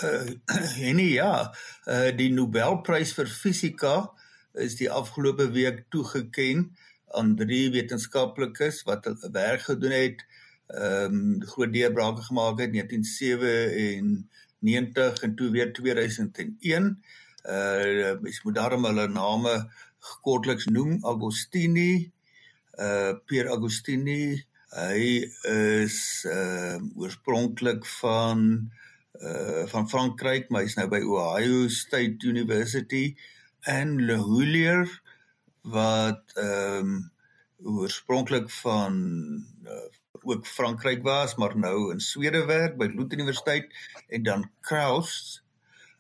Uh, 0.02 0.88
en 0.88 0.98
ja, 0.98 1.52
uh, 1.84 2.08
die 2.16 2.30
Nobelprys 2.32 3.12
vir 3.12 3.26
fisika 3.28 4.12
is 4.52 4.78
die 4.80 4.88
afgelope 4.90 5.50
week 5.50 5.82
toegeken 5.92 6.62
aan 7.12 7.34
drie 7.36 7.68
wetenskaplikes 7.70 8.82
wat 8.88 9.10
werk 9.32 9.60
gedoen 9.60 9.92
het, 9.92 10.24
ehm 10.66 11.14
um, 11.14 11.42
groot 11.42 11.72
deurbrake 11.72 12.22
gemaak 12.22 12.58
het 12.58 12.66
in 12.66 12.72
1997 12.72 15.22
en 15.22 15.34
toe 15.34 15.50
weer 15.50 15.72
2001. 15.72 17.02
Uh 17.44 18.20
mens 18.20 18.42
moet 18.42 18.54
daarom 18.54 18.84
hulle 18.84 19.08
name 19.08 19.70
kortliks 20.22 20.64
noem, 20.64 21.04
Agostini, 21.04 22.12
uh 22.78 23.12
Pier 23.26 23.50
Agostini, 23.50 24.44
Hy 24.74 25.22
is 25.46 26.26
uh 26.26 26.82
oorspronklik 26.98 27.84
van 28.00 28.40
uh 29.22 29.62
van 29.70 29.86
Frankryk, 29.88 30.48
maar 30.50 30.64
hy's 30.66 30.74
nou 30.74 30.88
by 30.90 30.98
Ohio 31.06 31.68
State 31.70 32.26
University. 32.26 33.14
En 33.70 34.00
Le 34.02 34.18
Hulier 34.18 34.90
wat 35.62 36.34
ehm 36.34 36.90
um, 36.90 36.96
oorspronklik 37.64 38.50
van 38.50 38.96
uh, 39.62 39.86
ook 40.24 40.46
Frankryk 40.46 41.02
was, 41.02 41.34
maar 41.34 41.56
nou 41.58 41.92
in 41.92 42.00
Swede 42.00 42.44
werk 42.44 42.76
by 42.76 42.90
Lund 42.92 43.12
Universiteit 43.12 43.72
en 44.08 44.22
dan 44.22 44.50
Kraus 44.60 45.42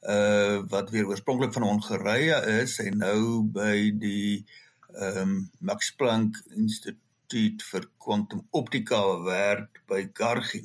uh 0.04 0.60
wat 0.68 0.90
weer 0.90 1.06
oorspronklik 1.06 1.52
van 1.52 1.62
Hongarye 1.62 2.36
is 2.60 2.76
en 2.78 2.98
nou 3.00 3.42
by 3.42 3.88
die 3.98 4.44
ehm 4.92 5.20
um, 5.20 5.38
Max 5.58 5.94
Planck 5.96 6.36
Instituut 6.56 7.64
vir 7.70 7.86
kwantumoptika 7.98 9.00
werk 9.24 9.80
by 9.88 10.04
Gargi. 10.12 10.60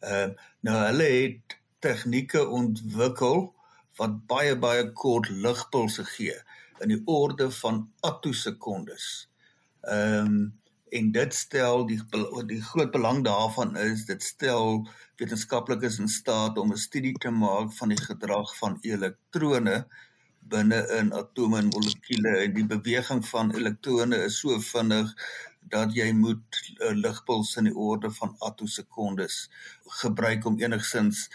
Ehm 0.00 0.30
uh, 0.30 0.46
nou 0.60 0.76
hulle 0.84 1.08
het 1.10 1.58
tegnieke 1.82 2.46
ontwikkel 2.46 3.50
wat 3.98 4.16
baie 4.30 4.54
baie 4.56 4.86
kort 4.92 5.28
ligpulse 5.28 6.04
gee 6.14 6.38
in 6.80 6.94
die 6.94 7.02
orde 7.04 7.50
van 7.58 7.84
attosekondes. 8.00 9.28
Ehm 9.82 10.26
um, 10.26 10.42
en 10.98 11.12
dit 11.12 11.34
stel 11.34 11.86
die 11.88 12.00
die 12.48 12.60
groot 12.70 12.90
belang 12.94 13.22
daarvan 13.24 13.76
is 13.80 14.04
dit 14.08 14.22
stel 14.22 14.82
wetenskaplikes 15.20 15.98
in 16.04 16.08
staat 16.08 16.58
om 16.58 16.72
'n 16.72 16.84
studie 16.86 17.14
te 17.24 17.30
maak 17.30 17.72
van 17.78 17.94
die 17.94 18.02
gedrag 18.08 18.56
van 18.58 18.78
elektrone 18.82 19.76
binne 20.54 20.80
in 20.98 21.12
atome 21.12 21.58
en 21.58 21.70
molekules 21.74 22.44
en 22.44 22.54
die 22.58 22.66
beweging 22.74 23.22
van 23.28 23.54
elektrone 23.54 24.18
is 24.28 24.40
so 24.42 24.58
vinnig 24.72 25.14
dat 25.74 25.94
jy 25.94 26.12
moet 26.12 26.60
'n 26.80 26.82
uh, 26.88 26.94
ligpuls 27.04 27.56
in 27.56 27.70
die 27.70 27.76
orde 27.76 28.10
van 28.10 28.36
attosekondes 28.38 29.48
gebruik 30.02 30.44
om 30.44 30.60
enigsins 30.60 31.28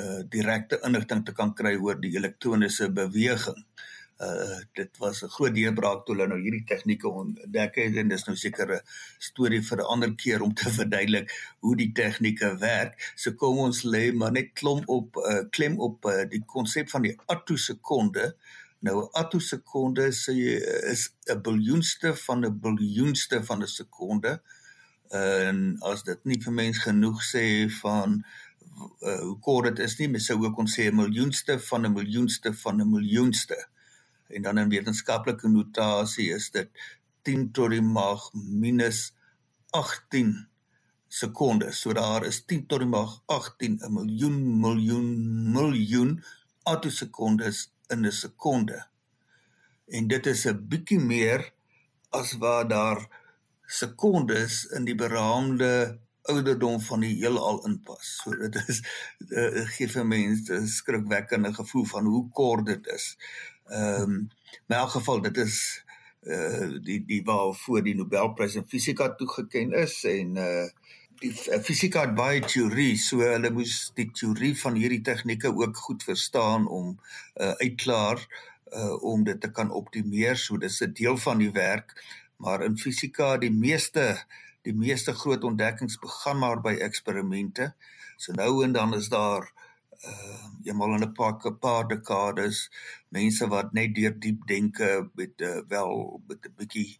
uh 0.00 0.20
direkte 0.34 0.78
inligting 0.86 1.24
te 1.24 1.32
kan 1.32 1.54
kry 1.54 1.74
oor 1.76 1.96
die 2.00 2.12
elektroniese 2.16 2.90
beweging. 2.90 3.64
Uh 4.20 4.58
dit 4.76 4.98
was 4.98 5.22
'n 5.24 5.32
groot 5.36 5.54
deurbraak 5.54 6.04
toe 6.04 6.14
hulle 6.14 6.26
nou 6.28 6.40
hierdie 6.40 6.64
tegnieke 6.68 7.08
ontdek 7.08 7.74
het 7.80 7.96
en 7.96 8.08
dis 8.08 8.24
nou 8.26 8.36
seker 8.36 8.74
'n 8.74 8.80
storie 9.18 9.62
vir 9.68 9.78
'n 9.78 9.90
ander 9.94 10.14
keer 10.14 10.42
om 10.42 10.54
te 10.54 10.70
verduidelik 10.80 11.32
hoe 11.60 11.76
die 11.76 11.92
tegnieke 11.92 12.56
werk. 12.58 13.12
So 13.14 13.32
kom 13.32 13.58
ons 13.58 13.82
lê 13.82 14.12
maar 14.12 14.32
net 14.32 14.52
klom 14.52 14.82
op 14.86 15.16
uh 15.16 15.44
klem 15.50 15.78
op 15.80 16.04
uh, 16.04 16.28
die 16.28 16.44
konsep 16.44 16.90
van 16.90 17.02
die 17.02 17.16
attosekonde. 17.26 18.34
Nou 18.80 18.96
'n 19.02 19.08
attosekonde 19.12 20.12
sê 20.12 20.36
is 20.92 21.02
'n 21.26 21.40
biljoenste 21.42 22.14
van 22.16 22.44
'n 22.44 22.60
biljoenste 22.60 23.44
van 23.44 23.62
'n 23.62 23.66
sekonde. 23.66 24.42
En 25.10 25.76
as 25.80 26.02
dit 26.02 26.24
nie 26.24 26.40
vir 26.42 26.52
mens 26.52 26.78
genoeg 26.78 27.22
sê 27.24 27.70
van 27.80 28.24
uh, 29.00 29.20
hoe 29.20 29.38
kort 29.38 29.66
dit 29.68 29.86
is 29.86 29.96
nie, 29.98 30.08
mens 30.08 30.26
sou 30.26 30.38
ook 30.44 30.54
kon 30.54 30.68
sê 30.68 30.86
'n 30.90 30.96
miljoenste 30.96 31.58
van 31.58 31.86
'n 31.86 31.92
miljoenste 31.92 32.54
van 32.54 32.80
'n 32.80 32.90
miljoenste. 32.90 33.58
En 34.30 34.42
dan 34.42 34.58
in 34.58 34.68
wetenskaplike 34.68 35.48
notasie 35.48 36.30
is 36.34 36.50
dit 36.50 36.68
10 37.22 37.50
tot 37.52 37.70
die 37.70 37.82
mag 37.82 38.30
minus 38.34 39.12
18 39.76 40.48
sekondes. 41.08 41.80
So 41.80 41.92
daar 41.92 42.26
is 42.26 42.44
10 42.44 42.66
tot 42.66 42.84
die 42.84 42.88
mag 42.88 43.22
18 43.26 43.80
'n 43.82 43.92
miljoen 43.92 44.60
miljoen 44.60 45.08
miljoen 45.52 46.22
attosekondes 46.62 47.70
in 47.88 48.06
'n 48.06 48.12
sekonde. 48.12 48.86
En 49.86 50.06
dit 50.06 50.26
is 50.26 50.46
'n 50.46 50.66
bietjie 50.68 51.00
meer 51.00 51.52
as 52.10 52.32
wat 52.32 52.68
daar 52.70 53.08
sekondes 53.66 54.64
in 54.66 54.84
die 54.84 54.94
beraamde 54.94 55.98
ouderdom 56.22 56.80
van 56.80 57.00
die 57.00 57.14
heelal 57.16 57.62
inpas. 57.66 58.20
So 58.22 58.34
dit 58.36 58.56
is 58.68 58.82
uh, 59.30 59.66
gee 59.74 59.88
vir 59.88 60.06
mense 60.06 60.54
'n 60.54 60.66
skrikwekkende 60.66 61.54
gevoel 61.54 61.86
van 61.94 62.04
hoe 62.04 62.24
kort 62.30 62.66
dit 62.66 62.86
is. 62.86 63.16
Ehm 63.70 64.02
um, 64.02 64.30
in 64.68 64.76
elk 64.76 64.90
geval 64.90 65.20
dit 65.20 65.36
is 65.36 65.84
uh 66.26 66.68
die 66.84 67.00
die 67.06 67.22
waarvoor 67.24 67.82
die 67.82 67.94
Nobelprys 67.94 68.54
in 68.54 68.66
fisika 68.68 69.08
toegekend 69.14 69.72
is 69.72 70.04
en 70.04 70.36
uh 70.36 70.68
die 71.20 71.32
fisika 71.62 72.06
het 72.06 72.14
baie 72.16 72.40
teorie, 72.40 72.96
so 72.98 73.20
hulle 73.20 73.50
moes 73.52 73.90
die 73.96 74.08
teorie 74.16 74.54
van 74.56 74.78
hierdie 74.80 75.02
tegnieke 75.04 75.52
ook 75.52 75.76
goed 75.76 76.04
verstaan 76.06 76.64
om 76.68 76.94
uh, 77.36 77.52
uitklaar 77.60 78.22
uh, 78.72 78.96
om 79.04 79.24
dit 79.24 79.40
te 79.40 79.50
kan 79.52 79.70
optimeer. 79.70 80.38
So 80.40 80.56
dis 80.56 80.80
'n 80.80 80.92
deel 80.96 81.16
van 81.20 81.38
die 81.38 81.52
werk, 81.52 81.92
maar 82.36 82.64
in 82.64 82.78
fisika 82.78 83.36
die 83.36 83.52
meeste 83.52 84.24
die 84.62 84.74
meeste 84.74 85.12
groot 85.12 85.44
ontdekkings 85.44 85.98
begin 85.98 86.38
maar 86.38 86.60
by 86.60 86.74
eksperimente. 86.80 87.72
So 88.16 88.32
nou 88.32 88.64
en 88.64 88.72
dan 88.72 88.94
is 88.94 89.08
daar 89.08 89.52
uh 90.08 90.44
eenmal 90.64 90.94
in 90.94 91.04
'n 91.04 91.12
paar 91.12 91.52
paar 91.64 91.88
dekades 91.88 92.58
mense 93.16 93.46
wat 93.54 93.72
net 93.72 93.94
deur 93.94 94.14
diep 94.24 94.46
denke 94.46 94.88
met 95.14 95.40
uh, 95.40 95.60
wel 95.68 96.20
met 96.28 96.46
'n 96.46 96.54
bietjie 96.56 96.90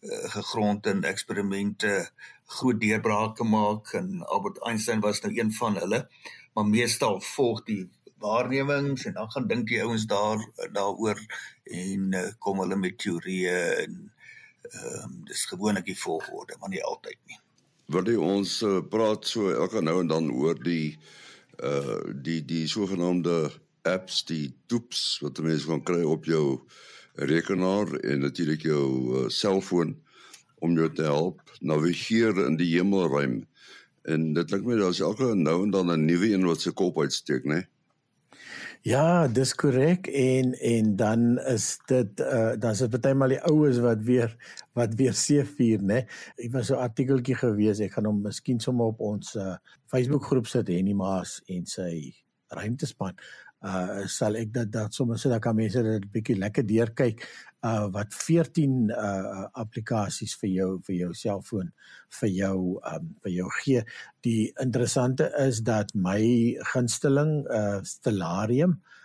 uh, 0.00 0.26
gegrond 0.34 0.86
in 0.86 1.04
eksperimente 1.12 2.10
groot 2.56 2.80
deurbrake 2.80 3.44
maak 3.44 3.92
en 4.00 4.22
Albert 4.26 4.58
Einstein 4.66 5.00
was 5.00 5.20
nou 5.20 5.32
een 5.38 5.52
van 5.52 5.76
hulle 5.82 6.08
maar 6.54 6.66
meestal 6.66 7.20
volg 7.20 7.62
die 7.64 7.88
waarnemings 8.18 9.04
en 9.04 9.12
dan 9.12 9.30
gaan 9.30 9.46
dink 9.46 9.68
die 9.68 9.82
ouens 9.82 10.06
daar 10.06 10.38
daaroor 10.72 11.18
en 11.64 12.12
uh, 12.12 12.26
kom 12.38 12.58
hulle 12.58 12.76
met 12.76 12.98
teorieë 12.98 13.60
en 13.84 14.12
ehm 14.70 15.04
um, 15.04 15.24
dis 15.24 15.44
gewoonlik 15.44 15.84
die 15.84 15.98
volgorde 15.98 16.56
maar 16.60 16.70
nie 16.70 16.84
altyd 16.84 17.18
nie. 17.26 17.40
Wil 17.86 18.06
jy 18.06 18.18
ons 18.34 18.62
uh, 18.62 18.78
praat 18.90 19.26
so 19.26 19.50
elke 19.50 19.80
nou 19.82 20.00
en 20.00 20.06
dan 20.06 20.30
oor 20.30 20.62
die 20.62 20.86
uh 20.94 21.18
die 22.24 22.40
die 22.44 22.66
sogenaamde 22.68 23.50
apps 23.82 24.24
die 24.28 24.52
toeps 24.66 25.18
wat 25.24 25.40
mense 25.44 25.66
kan 25.68 25.82
kry 25.82 26.02
op 26.04 26.24
jou 26.28 26.60
rekenaar 27.14 27.92
en 28.00 28.24
natuurlik 28.24 28.62
jou 28.62 28.84
uh, 28.86 29.28
selfoon 29.28 29.96
om 30.60 30.76
jou 30.76 30.88
te 30.92 31.02
help 31.02 31.40
navigeer 31.60 32.36
in 32.46 32.56
die 32.60 32.70
hemelruim. 32.74 33.42
En 34.08 34.32
dit 34.36 34.48
klink 34.48 34.64
my 34.64 34.78
daar's 34.80 35.00
elke 35.04 35.34
nou 35.34 35.62
en 35.64 35.70
dan 35.70 35.92
'n 35.92 36.04
nuwe 36.04 36.32
een 36.32 36.46
wat 36.46 36.60
se 36.60 36.72
kop 36.72 37.00
uitsteek, 37.00 37.44
né? 37.44 37.54
Nee? 37.54 37.66
Ja, 38.82 39.28
dis 39.28 39.52
korrek 39.54 40.06
en 40.06 40.54
en 40.54 40.94
dan 40.96 41.38
is 41.38 41.78
dit 41.86 42.20
uh 42.20 42.52
dan 42.56 42.70
is 42.70 42.78
dit 42.78 43.08
maal 43.12 43.28
die 43.28 43.42
oues 43.44 43.76
wat 43.84 44.00
weer 44.08 44.32
wat 44.78 44.94
weer 44.94 45.14
seefuur, 45.14 45.82
né? 45.82 46.06
Ek 46.38 46.52
was 46.52 46.66
so 46.70 46.74
'n 46.74 46.86
artikeltjie 46.86 47.36
gewees, 47.36 47.80
ek 47.80 47.92
gaan 47.92 48.06
hom 48.06 48.22
miskien 48.22 48.60
sommer 48.60 48.86
op 48.86 49.00
ons 49.00 49.34
uh 49.36 49.56
Facebook 49.86 50.24
groep 50.24 50.46
sit, 50.46 50.68
Henny 50.68 50.94
Maas 50.94 51.40
en 51.48 51.66
sy 51.66 52.14
ruimtespan 52.48 53.14
uh 53.60 54.06
sal 54.08 54.38
ek 54.40 54.52
dit 54.54 54.70
dat 54.72 54.94
sommer 54.94 55.18
so 55.18 55.28
dat 55.28 55.42
kan 55.44 55.56
mense 55.56 55.82
dit 55.82 56.04
'n 56.04 56.12
bietjie 56.12 56.38
lekker 56.38 56.64
deurkyk 56.66 57.26
uh 57.62 57.88
wat 57.92 58.14
14 58.14 58.90
uh 58.90 59.48
applikasies 59.52 60.34
vir 60.40 60.50
jou 60.50 60.70
vir 60.86 60.96
jou 60.96 61.12
selfoon 61.12 61.72
vir 62.20 62.28
jou 62.28 62.80
um 62.94 63.14
vir 63.22 63.32
jou 63.32 63.48
gee. 63.64 63.82
Die 64.22 64.52
interessante 64.60 65.30
is 65.38 65.60
dat 65.60 65.94
my 65.94 66.56
gunsteling 66.72 67.44
uh 67.50 67.82
Stellarium 67.82 68.70
uh, 68.70 68.99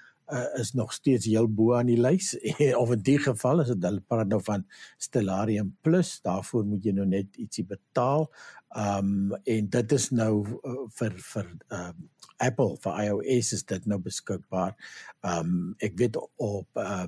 is 0.57 0.73
nog 0.73 0.93
steeds 0.93 1.25
heel 1.25 1.47
bo 1.47 1.73
aan 1.77 1.89
die 1.91 1.99
lys 2.01 2.33
of 2.81 2.91
in 2.91 3.01
die 3.05 3.19
geval 3.21 3.61
is 3.61 3.69
dit 3.73 3.83
hulle 3.85 4.01
praat 4.01 4.29
nou 4.31 4.41
van 4.43 4.65
Stellarium 4.97 5.75
Plus 5.85 6.17
daarvoor 6.25 6.65
moet 6.65 6.85
jy 6.85 6.95
nou 6.97 7.05
net 7.09 7.37
ietsie 7.37 7.65
betaal. 7.69 8.27
Um 8.75 9.35
en 9.43 9.69
dit 9.69 9.95
is 9.95 10.09
nou 10.11 10.33
uh, 10.43 10.81
vir 10.97 11.15
vir 11.29 11.51
um 11.77 12.09
Apple 12.43 12.75
vir 12.83 12.97
iOS 13.05 13.53
is 13.55 13.63
dit 13.63 13.85
nou 13.87 13.99
beskikbaar. 14.03 14.75
Um 15.23 15.75
ek 15.83 15.97
weet 16.01 16.19
op 16.41 16.67
uh 16.81 17.05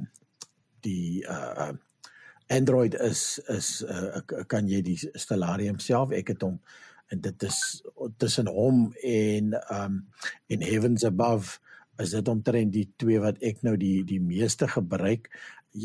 die 0.86 1.26
uh 1.26 1.74
Android 2.48 2.96
is 3.04 3.40
is 3.52 3.82
uh, 3.84 4.22
kan 4.48 4.70
jy 4.72 4.80
die 4.82 5.00
Stellarium 5.20 5.82
self 5.84 6.14
ek 6.16 6.32
het 6.36 6.46
hom 6.46 6.62
en 7.12 7.22
dit 7.24 7.44
is 7.44 7.58
tussen 8.20 8.48
hom 8.52 8.94
en 9.04 9.56
um 9.74 9.98
en 10.48 10.64
Heavens 10.64 11.04
Above 11.08 11.60
is 12.02 12.14
dit 12.16 12.28
omtrent 12.28 12.74
die 12.74 12.88
twee 13.00 13.22
wat 13.24 13.42
ek 13.46 13.64
nou 13.66 13.76
die 13.80 14.04
die 14.08 14.22
meeste 14.24 14.68
gebruik. 14.70 15.30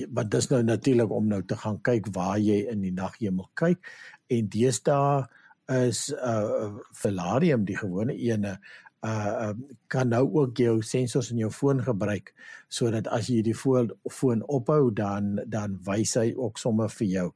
Want 0.08 0.30
dis 0.32 0.48
nou 0.50 0.62
natuurlik 0.64 1.10
om 1.12 1.28
nou 1.28 1.42
te 1.44 1.56
gaan 1.56 1.80
kyk 1.84 2.12
waar 2.16 2.38
jy 2.40 2.62
in 2.72 2.84
die 2.84 2.94
naghemel 2.94 3.48
kyk. 3.58 3.80
En 4.32 4.48
deesdae 4.52 5.26
is 5.72 6.08
uh 6.12 6.72
Stellarium 6.92 7.66
die 7.68 7.76
gewone 7.78 8.16
ene 8.18 8.58
uh 9.02 9.50
um, 9.50 9.62
kan 9.90 10.08
nou 10.08 10.28
ook 10.30 10.58
jou 10.58 10.76
sensors 10.82 11.30
in 11.30 11.40
jou 11.42 11.50
foon 11.50 11.82
gebruik 11.82 12.30
sodat 12.68 13.08
as 13.10 13.26
jy 13.30 13.40
die 13.42 13.56
foon 13.56 13.90
foon 14.10 14.44
ophou 14.46 14.92
dan 14.94 15.40
dan 15.46 15.80
wys 15.86 16.14
hy 16.20 16.30
ook 16.36 16.58
sommer 16.58 16.92
vir 17.00 17.08
jou 17.08 17.28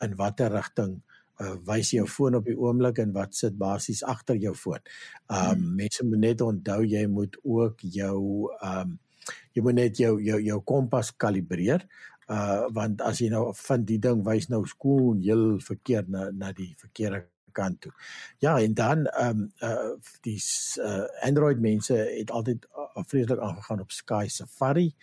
in 0.00 0.16
watter 0.16 0.52
rigting 0.52 1.02
uh 1.40 1.56
wys 1.68 1.92
jou 1.96 2.06
foon 2.08 2.38
op 2.38 2.48
die 2.48 2.56
oomblik 2.58 3.00
en 3.02 3.14
wat 3.16 3.34
sit 3.36 3.56
basies 3.58 4.02
agter 4.04 4.36
jou 4.36 4.54
foon. 4.54 4.80
Um 5.28 5.36
hmm. 5.36 5.74
mense 5.82 6.06
moet 6.06 6.24
net 6.26 6.44
onthou 6.44 6.82
jy 6.84 7.06
moet 7.06 7.36
ook 7.42 7.82
jou 7.98 8.50
um 8.60 8.98
jy 9.54 9.62
moet 9.62 9.78
net 9.80 9.98
jou 10.00 10.14
jou 10.22 10.40
jou 10.40 10.60
kompas 10.66 11.12
kalibreer 11.16 11.86
uh 12.30 12.68
want 12.76 13.02
as 13.02 13.20
jy 13.20 13.30
nou 13.32 13.50
van 13.64 13.84
die 13.84 13.98
ding 13.98 14.24
wys 14.26 14.48
nou 14.52 14.64
skoon 14.66 15.20
heel 15.24 15.58
verkeerd 15.64 16.08
na 16.08 16.30
na 16.30 16.52
die 16.56 16.74
verkeerde 16.78 17.24
kant 17.52 17.80
toe. 17.80 17.92
Ja, 18.38 18.58
en 18.60 18.74
dan 18.74 19.06
ehm 19.06 19.40
um, 19.40 19.52
uh 19.58 19.96
die 20.20 20.38
uh, 20.78 21.04
Android 21.26 21.60
mense 21.60 21.94
het 21.94 22.30
altyd 22.30 22.66
uh, 22.76 23.02
vreeslik 23.06 23.38
aangegaan 23.38 23.80
op 23.80 23.90
Sky 23.90 24.26
Safari 24.28 24.94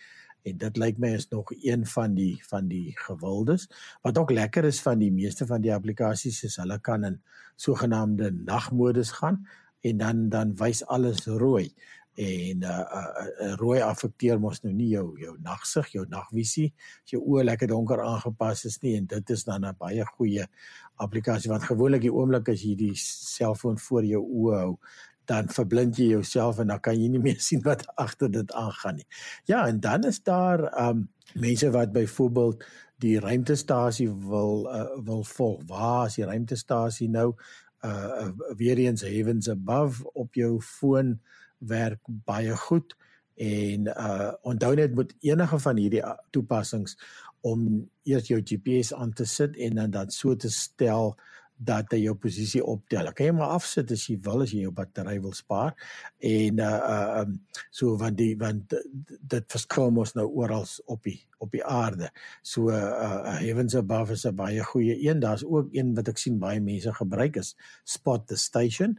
en 0.48 0.58
dit 0.58 0.80
lyk 0.80 0.98
my 0.98 1.12
is 1.18 1.28
nog 1.28 1.52
een 1.62 1.86
van 1.86 2.14
die 2.14 2.34
van 2.48 2.68
die 2.68 2.92
gewildes. 2.98 3.68
Wat 4.02 4.18
ook 4.18 4.30
lekker 4.30 4.64
is 4.64 4.80
van 4.82 4.98
die 4.98 5.12
meeste 5.12 5.46
van 5.46 5.60
die 5.60 5.74
applikasies 5.74 6.42
is 6.48 6.56
hulle 6.56 6.78
kan 6.80 7.04
in 7.04 7.20
sogenaamde 7.56 8.30
nagmodus 8.44 9.10
gaan 9.20 9.46
en 9.80 9.96
dan 9.96 10.28
dan 10.28 10.56
wys 10.56 10.84
alles 10.86 11.26
rooi 11.26 11.72
en 12.18 12.62
uh, 12.66 12.68
uh, 12.68 13.26
uh 13.46 13.54
rooi 13.60 13.78
affekteer 13.80 14.40
mos 14.42 14.58
nou 14.64 14.72
nie 14.74 14.88
jou 14.90 15.12
jou 15.22 15.36
nagsig, 15.42 15.92
jou 15.94 16.04
nagvisie, 16.10 16.72
as 17.04 17.12
jou 17.14 17.20
oë 17.22 17.44
lekker 17.46 17.70
donker 17.70 18.02
aangepas 18.02 18.64
is 18.66 18.80
nie 18.82 18.96
en 18.98 19.06
dit 19.06 19.30
is 19.30 19.44
dan 19.46 19.64
'n 19.64 19.76
baie 19.78 20.04
goeie 20.16 20.46
applikasie 20.96 21.50
want 21.50 21.62
gewoonlik 21.62 22.02
die 22.02 22.12
oomblik 22.12 22.48
as 22.48 22.64
jy 22.64 22.74
die 22.74 22.94
selfoon 22.98 23.78
voor 23.78 24.04
jou 24.04 24.22
oë 24.22 24.58
hou, 24.58 24.78
dan 25.28 25.48
verblind 25.52 25.98
jy 26.00 26.08
jouself 26.14 26.58
en 26.62 26.72
dan 26.72 26.80
kan 26.80 26.96
jy 26.96 27.10
nie 27.12 27.22
meer 27.28 27.40
sien 27.44 27.62
wat 27.66 27.84
agter 28.00 28.32
dit 28.32 28.52
aangaan 28.56 29.00
nie. 29.00 29.08
Ja, 29.50 29.66
en 29.68 29.80
dan 29.84 30.08
is 30.08 30.22
daar 30.24 30.68
um 30.88 31.08
mense 31.34 31.70
wat 31.70 31.92
byvoorbeeld 31.92 32.64
die 32.98 33.18
ruimtestasie 33.20 34.08
wil 34.10 34.66
uh, 34.66 34.86
wil 35.04 35.24
volg. 35.24 35.62
Waar 35.68 36.06
is 36.06 36.16
die 36.18 36.26
ruimtestasie 36.26 37.10
nou? 37.12 37.34
Uh, 37.84 37.92
uh 37.92 38.56
weer 38.58 38.78
eens 38.78 39.04
heavens 39.06 39.48
above 39.48 40.12
op 40.12 40.34
jou 40.34 40.56
foon 40.60 41.20
werk 41.58 42.00
baie 42.26 42.56
goed 42.56 42.96
en 43.38 43.86
uh 43.86 44.32
onthou 44.42 44.74
net 44.74 44.94
met 44.94 45.14
enige 45.20 45.58
van 45.58 45.76
hierdie 45.76 46.02
uh, 46.02 46.16
toepassings 46.34 46.96
om 47.46 47.68
eers 48.02 48.26
jou 48.26 48.40
GPS 48.42 48.90
aan 48.94 49.12
te 49.12 49.24
sit 49.24 49.56
en 49.56 49.78
dan 49.78 49.90
dan 49.90 50.10
so 50.10 50.36
te 50.36 50.50
stel 50.50 51.14
dat 51.58 51.92
hy 51.92 52.04
jou 52.04 52.14
posisie 52.14 52.62
optel. 52.64 53.10
Kan 53.12 53.26
jy 53.26 53.32
maar 53.34 53.54
afsit 53.56 53.90
as 53.94 54.06
jy 54.08 54.16
wil 54.22 54.44
as 54.44 54.52
jy 54.54 54.62
jou 54.66 54.72
battery 54.74 55.18
wil 55.20 55.34
spaar. 55.36 55.74
En 56.18 56.62
uh 56.62 56.68
uh 56.78 57.22
um, 57.22 57.40
so 57.70 57.96
want 57.98 58.16
die 58.18 58.34
want 58.38 58.74
dit 59.34 59.50
verskil 59.50 59.90
mos 59.90 60.14
nou 60.14 60.28
oral 60.38 60.66
op 60.86 61.02
die 61.02 61.18
op 61.38 61.50
die 61.54 61.64
aarde. 61.64 62.10
So 62.42 62.70
uh, 62.70 63.38
Heavens 63.38 63.76
Above 63.78 64.12
is 64.12 64.26
'n 64.26 64.36
baie 64.36 64.62
goeie 64.64 64.96
een. 65.02 65.20
Daar's 65.20 65.44
ook 65.44 65.68
een 65.72 65.94
wat 65.94 66.08
ek 66.08 66.18
sien 66.18 66.38
baie 66.38 66.60
mense 66.60 66.92
gebruik 66.92 67.36
is 67.36 67.56
Spot 67.84 68.26
the 68.26 68.36
Station 68.36 68.98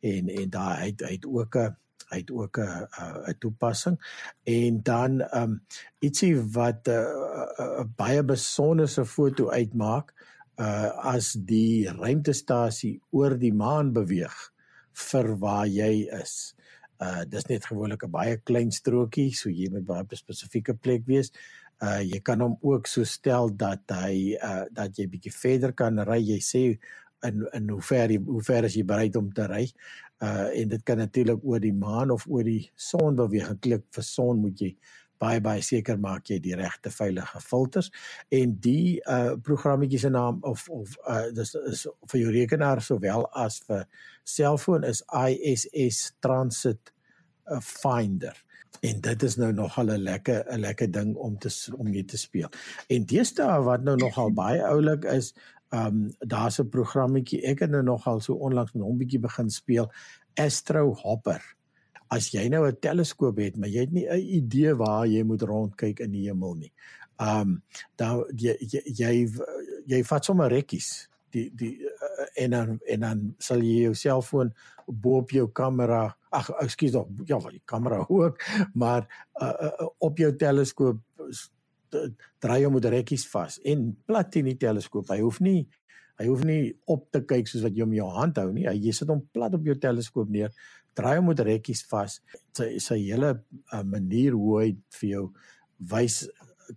en 0.00 0.28
en 0.28 0.50
daar 0.50 0.82
het 0.82 1.00
hy 1.00 1.12
het 1.12 1.26
ook 1.26 1.56
'n 1.56 1.76
hy 2.10 2.18
het 2.18 2.30
ook 2.30 2.58
'n 2.58 2.86
'n 3.30 3.38
toepassing 3.38 3.96
en 4.44 4.82
dan 4.82 5.22
um 5.34 5.62
ietsie 5.98 6.34
wat 6.52 6.88
'n 6.88 6.90
uh, 6.90 7.46
uh, 7.58 7.84
baie 7.96 8.22
besonderse 8.22 9.04
foto 9.04 9.50
uitmaak 9.50 10.14
uh 10.60 10.90
as 11.14 11.32
die 11.48 11.88
ruimtestasie 11.88 12.98
oor 13.16 13.36
die 13.40 13.52
maan 13.52 13.92
beweeg 13.96 14.36
vir 15.10 15.34
waar 15.40 15.66
jy 15.66 16.08
is. 16.20 16.54
Uh 17.00 17.24
dis 17.24 17.46
net 17.48 17.64
gewoonlik 17.64 18.04
'n 18.04 18.12
baie 18.12 18.36
klein 18.36 18.70
strokie, 18.70 19.30
so 19.32 19.48
jy 19.48 19.70
moet 19.72 19.86
baie 19.86 20.16
spesifieke 20.16 20.74
plek 20.74 21.06
wees. 21.06 21.32
Uh 21.82 22.00
jy 22.04 22.20
kan 22.20 22.40
hom 22.40 22.58
ook 22.60 22.86
so 22.86 23.04
stel 23.04 23.48
dat 23.56 23.84
hy 23.90 24.36
uh 24.36 24.64
dat 24.70 24.98
jy 24.98 25.06
bietjie 25.08 25.32
verder 25.32 25.72
kan 25.72 25.98
ry. 26.04 26.20
Jy 26.20 26.40
sê 26.40 26.64
in 27.24 27.46
in 27.52 27.68
hoe 27.68 27.82
ver 27.82 28.12
hoe 28.26 28.42
ver 28.42 28.64
is 28.64 28.76
jy 28.76 28.84
bereid 28.84 29.16
om 29.16 29.32
te 29.32 29.46
ry? 29.46 29.66
uh 30.20 30.48
en 30.52 30.68
dit 30.68 30.82
kan 30.84 30.98
natuurlik 31.00 31.44
oor 31.44 31.60
die 31.60 31.72
maan 31.72 32.10
of 32.10 32.26
oor 32.28 32.44
die 32.44 32.70
son 32.76 33.16
beweeg. 33.16 33.54
Klik 33.60 33.86
vir 33.94 34.04
son 34.04 34.40
moet 34.44 34.60
jy 34.60 34.74
baie 35.20 35.40
baie 35.44 35.62
seker 35.64 35.98
maak 36.00 36.30
jy 36.30 36.38
die 36.42 36.56
regte 36.58 36.92
veilige 36.94 37.40
filters 37.44 37.90
en 38.40 38.56
die 38.64 39.00
uh 39.06 39.36
programmetjie 39.46 40.00
se 40.02 40.12
naam 40.12 40.40
of 40.42 40.68
of 40.68 40.96
uh 41.06 41.28
dis 41.36 41.54
is 41.72 41.86
vir 42.12 42.20
jou 42.22 42.32
rekenaar 42.36 42.82
sowel 42.84 43.26
as 43.44 43.60
vir 43.68 43.86
selfoon 44.24 44.86
is 44.88 45.02
ISS 45.12 46.14
Transit 46.20 46.92
uh, 47.50 47.60
Finder 47.60 48.36
en 48.86 49.00
dit 49.04 49.22
is 49.22 49.36
nou 49.36 49.52
nogal 49.52 49.92
'n 49.92 50.02
lekker 50.02 50.44
'n 50.48 50.60
lekker 50.60 50.90
ding 50.90 51.16
om 51.16 51.38
te 51.38 51.50
om 51.76 51.90
mee 51.90 52.04
te 52.04 52.16
speel. 52.16 52.48
En 52.88 53.04
deesdae 53.04 53.62
wat 53.62 53.82
nou 53.82 53.96
nogal 53.96 54.30
baie 54.44 54.62
oulik 54.64 55.04
is, 55.04 55.34
Ehm 55.70 55.86
um, 55.86 56.14
daar's 56.18 56.58
'n 56.58 56.68
programmetjie. 56.68 57.42
Ek 57.46 57.58
het 57.58 57.70
nou 57.70 57.82
nogal 57.82 58.20
so 58.20 58.34
onlangs 58.34 58.72
met 58.72 58.82
hom 58.82 58.98
bietjie 58.98 59.20
begin 59.20 59.50
speel 59.50 59.92
Astro 60.34 60.94
Hopper. 60.94 61.56
As 62.10 62.30
jy 62.34 62.48
nou 62.48 62.66
'n 62.66 62.76
teleskoop 62.80 63.38
het, 63.38 63.56
maar 63.56 63.68
jy 63.68 63.80
het 63.86 63.92
nie 63.92 64.06
'n 64.08 64.18
idee 64.18 64.74
waar 64.74 65.06
jy 65.06 65.22
moet 65.22 65.42
rondkyk 65.42 66.00
in 66.00 66.12
die 66.12 66.26
hemel 66.28 66.54
nie. 66.54 66.72
Um, 67.20 67.62
dan 67.96 68.24
jy 68.36 68.56
jy 68.60 68.82
jy, 68.84 69.28
jy 69.86 70.02
vat 70.04 70.24
sommer 70.24 70.48
rekkies 70.50 71.08
die 71.30 71.50
die 71.54 71.78
uh, 71.84 72.26
en 72.34 72.50
dan 72.50 72.78
en 72.88 73.00
dan 73.00 73.34
sal 73.38 73.60
jy 73.62 73.82
jou 73.84 73.94
selfoon 73.94 74.52
bo 74.86 75.20
op 75.20 75.30
jou 75.30 75.46
kamera 75.52 76.16
ag 76.30 76.50
ekskuus 76.62 76.92
tog 76.92 77.08
ja 77.26 77.38
wel 77.38 77.50
die 77.50 77.62
kamera 77.64 78.04
ook 78.08 78.40
maar 78.74 79.06
uh, 79.42 79.54
uh, 79.60 79.88
op 79.98 80.18
jou 80.18 80.36
teleskoop 80.36 80.98
draai 82.40 82.64
hom 82.64 82.76
met 82.78 82.88
rekkies 82.92 83.26
vas 83.30 83.58
en 83.66 83.90
plat 84.06 84.36
in 84.38 84.50
die 84.52 84.58
teleskoop. 84.60 85.10
Hy 85.10 85.20
hoef 85.24 85.40
nie 85.44 85.60
hy 86.20 86.26
hoef 86.28 86.42
nie 86.44 86.74
op 86.92 87.06
te 87.14 87.22
kyk 87.24 87.48
soos 87.48 87.62
wat 87.64 87.72
jy 87.76 87.80
hom 87.80 87.94
in 87.94 88.02
jou 88.02 88.10
hand 88.12 88.36
hou 88.36 88.50
nie. 88.52 88.66
Jy 88.68 88.92
sit 88.92 89.08
hom 89.08 89.22
plat 89.32 89.54
op 89.56 89.64
jou 89.64 89.76
teleskoop 89.80 90.28
neer, 90.28 90.52
draai 91.00 91.16
hom 91.18 91.32
met 91.32 91.42
rekkies 91.46 91.82
vas. 91.90 92.20
Sy 92.56 92.76
sy 92.82 93.00
hele 93.08 93.34
uh, 93.34 93.82
manier 93.82 94.36
hoe 94.36 94.60
hy 94.60 94.70
vir 95.00 95.10
jou 95.14 95.24
wys 95.90 96.22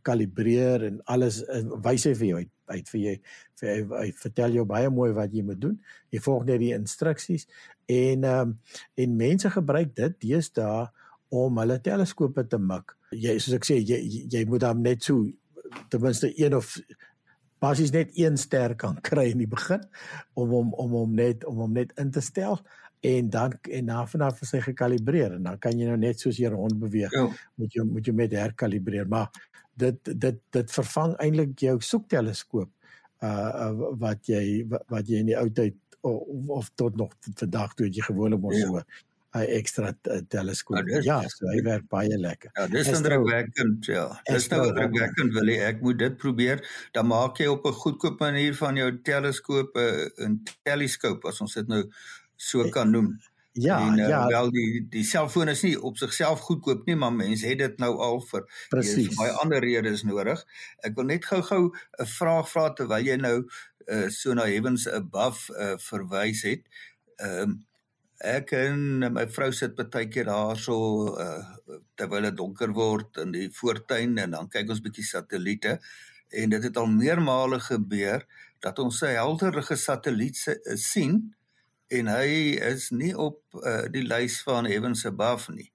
kalibreer 0.01 0.87
en 0.87 0.99
alles 1.11 1.43
wys 1.85 2.07
hy 2.09 2.15
vir 2.17 2.29
jou 2.31 2.41
uit 2.73 2.89
vir 2.89 2.99
jy 3.01 3.13
vir 3.59 3.69
hy, 3.69 3.77
hy 3.91 4.07
vertel 4.17 4.57
jou 4.57 4.65
baie 4.65 4.89
mooi 4.89 5.11
wat 5.13 5.33
jy 5.35 5.43
moet 5.45 5.61
doen. 5.61 5.77
Jy 6.13 6.21
volg 6.23 6.47
net 6.49 6.61
die 6.63 6.73
instruksies 6.75 7.47
en 7.91 8.25
ehm 8.25 8.53
um, 8.53 8.57
en 8.97 9.15
mense 9.19 9.49
gebruik 9.53 9.95
dit 9.99 10.19
deesdae 10.23 10.87
om 11.33 11.57
hulle 11.61 11.79
teleskope 11.83 12.45
te 12.49 12.59
mik. 12.61 12.95
Jy 13.11 13.37
soos 13.39 13.57
ek 13.59 13.67
sê 13.67 13.79
jy 13.81 13.99
jy 14.31 14.43
moet 14.49 14.65
hom 14.67 14.83
net 14.85 15.03
so 15.05 15.27
ten 15.89 16.01
minste 16.01 16.29
een 16.37 16.55
of 16.57 16.75
basies 17.63 17.93
net 17.95 18.11
een 18.19 18.37
ster 18.37 18.75
kan 18.79 18.99
kry 19.09 19.29
in 19.31 19.43
die 19.43 19.49
begin 19.49 19.83
om 20.39 20.53
hom 20.53 20.73
om 20.79 20.97
hom 20.99 21.17
net 21.19 21.45
om 21.49 21.63
hom 21.63 21.75
net 21.79 21.93
in 22.01 22.11
te 22.13 22.23
stel 22.23 22.59
en 23.03 23.29
dan 23.29 23.55
en 23.77 23.89
na 23.91 24.03
vanaf 24.07 24.37
vir 24.39 24.49
sy 24.49 24.61
gekalibreer 24.63 25.35
en 25.37 25.49
dan 25.49 25.59
kan 25.59 25.79
jy 25.79 25.89
nou 25.89 25.97
net 25.99 26.21
soos 26.23 26.39
jy 26.39 26.51
rond 26.53 26.77
beweeg 26.79 27.11
ja. 27.11 27.25
moet 27.59 27.75
jy 27.75 27.83
moet 27.87 28.07
jy 28.07 28.15
met 28.15 28.35
herkalibreer 28.39 29.09
maar 29.11 29.29
dit 29.83 30.11
dit 30.25 30.41
dit 30.57 30.75
vervang 30.77 31.15
eintlik 31.25 31.55
jou 31.67 31.77
soekteleskoop 31.93 32.69
uh, 33.23 33.29
uh 33.29 33.93
wat 34.03 34.29
jy 34.31 34.43
wat 34.69 35.09
jy 35.09 35.23
in 35.23 35.31
die 35.33 35.39
ou 35.39 35.49
tyd 35.49 35.79
of, 36.03 36.21
of 36.59 36.69
tot 36.79 36.95
nog 36.99 37.15
vandag 37.39 37.73
toe 37.79 37.89
jy 37.89 38.05
gewoonlik 38.07 38.43
mos 38.43 38.59
ja. 38.59 38.69
so 38.69 38.83
'n 39.33 39.49
ekstra 39.57 39.89
teleskoop. 40.29 40.87
Ja, 40.87 40.99
ja, 41.01 41.15
so 41.31 41.49
hy 41.49 41.61
werk 41.65 41.87
baie 41.89 42.17
lekker. 42.21 42.51
Ja, 42.53 42.67
dis 42.69 42.89
indrukwekkend, 42.93 43.87
ja. 43.89 44.05
Dis 44.29 44.45
nou 44.51 44.59
indrukwekkend 44.67 45.33
wil 45.33 45.49
ek 45.55 45.81
moet 45.81 45.97
dit 45.97 46.17
probeer. 46.21 46.61
Dan 46.93 47.09
maak 47.09 47.41
jy 47.41 47.47
op 47.49 47.65
'n 47.65 47.79
goedkoop 47.79 48.19
manier 48.21 48.53
van 48.53 48.77
jou 48.77 48.91
teleskoop 49.01 49.77
'n 49.77 50.43
teleskoop 50.63 51.25
as 51.25 51.41
ons 51.41 51.53
dit 51.53 51.67
nou 51.67 51.81
so 52.43 52.69
kan 52.69 52.91
noem. 52.91 53.13
Ja, 53.53 53.87
en, 53.87 53.99
uh, 53.99 54.07
ja. 54.07 54.27
Wel 54.27 54.49
die 54.49 54.85
die 54.89 55.03
selfoon 55.05 55.51
is 55.51 55.61
nie 55.61 55.75
op 55.77 55.97
sigself 56.01 56.41
goedkoop 56.47 56.87
nie, 56.89 56.95
maar 56.97 57.13
mense 57.13 57.45
het 57.45 57.59
dit 57.61 57.75
nou 57.81 57.91
al 58.01 58.17
vir 58.31 58.47
presies 58.73 59.13
baie 59.19 59.35
ander 59.43 59.61
redes 59.61 60.01
nodig. 60.09 60.41
Ek 60.81 60.95
wil 60.97 61.05
net 61.11 61.27
gou-gou 61.29 61.67
'n 61.69 62.09
vraag 62.15 62.49
vra 62.49 62.71
terwyl 62.73 63.05
jy 63.05 63.19
nou 63.21 63.35
uh, 63.43 64.07
so 64.09 64.33
na 64.33 64.47
Heavens 64.49 64.87
Above 64.89 65.53
uh, 65.53 65.77
verwys 65.77 66.41
het. 66.49 66.65
Ehm 67.21 67.53
um, 67.53 67.61
ek 68.23 68.53
en 68.55 69.03
my 69.13 69.25
vrou 69.27 69.51
sit 69.51 69.75
baie 69.75 70.07
keer 70.07 70.25
daar 70.31 70.57
so 70.57 71.13
uh, 71.19 71.43
terwyl 71.99 72.23
dit 72.23 72.37
donker 72.37 72.71
word 72.73 73.17
in 73.19 73.33
die 73.35 73.49
voortuin 73.51 74.17
en 74.17 74.31
dan 74.31 74.47
kyk 74.49 74.69
ons 74.69 74.81
bietjie 74.81 75.03
satelliete 75.03 75.73
en 76.31 76.49
dit 76.49 76.63
het 76.63 76.77
al 76.79 76.87
meermale 76.87 77.59
gebeur 77.59 78.23
dat 78.63 78.79
ons 78.79 79.01
'n 79.03 79.17
helderige 79.19 79.75
satelliet 79.75 80.39
sien 80.79 81.35
en 81.99 82.09
hy 82.09 82.57
is 82.71 82.89
nie 82.91 83.13
op 83.17 83.39
uh, 83.61 83.85
die 83.93 84.03
lys 84.05 84.41
van 84.47 84.65
Heavens 84.69 85.05
Above 85.05 85.53
nie. 85.53 85.69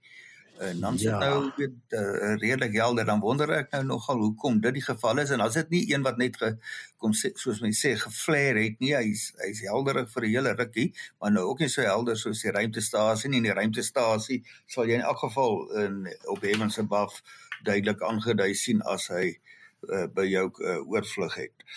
En 0.59 0.81
dan 0.81 0.98
sit 0.98 1.11
ja. 1.11 1.18
nou 1.18 1.50
weet 1.57 1.94
uh, 1.94 2.35
redelik 2.35 2.74
helder 2.74 3.07
dan 3.07 3.20
wonder 3.22 3.50
ek 3.54 3.70
nou 3.76 3.85
nogal 3.92 4.18
hoekom 4.24 4.59
dit 4.61 4.74
die 4.81 4.83
geval 4.83 5.22
is 5.22 5.31
en 5.31 5.42
as 5.44 5.54
dit 5.54 5.70
nie 5.70 5.83
een 5.92 6.02
wat 6.02 6.18
net 6.18 6.37
ge, 6.40 6.50
kom 6.98 7.14
sê 7.14 7.31
soos 7.38 7.61
mense 7.62 7.78
sê 7.85 7.92
geflare 8.00 8.64
het 8.64 8.83
nie 8.83 8.90
hy's 8.96 9.28
hy's 9.44 9.62
helderig 9.70 10.11
vir 10.11 10.26
'n 10.26 10.33
hele 10.35 10.54
rukkie 10.59 10.88
maar 11.20 11.31
nou 11.31 11.44
ook 11.52 11.62
nie 11.62 11.70
so 11.70 11.87
helder 11.87 12.18
soos 12.18 12.42
die 12.42 12.54
ruimtestasie 12.59 13.31
nie 13.31 13.38
en 13.38 13.50
die 13.50 13.59
ruimtestasie 13.61 14.40
sal 14.66 14.90
jy 14.90 14.98
in 14.98 15.07
elk 15.07 15.22
geval 15.22 15.62
in 15.85 16.00
op 16.26 16.42
Heavens 16.42 16.78
Above 16.83 17.22
duidelik 17.62 18.02
aangedui 18.02 18.54
sien 18.54 18.83
as 18.83 19.07
hy 19.14 19.38
uh, 19.87 20.07
by 20.11 20.26
jou 20.26 20.48
uh, 20.59 20.81
oorvlug 20.90 21.38
het. 21.38 21.68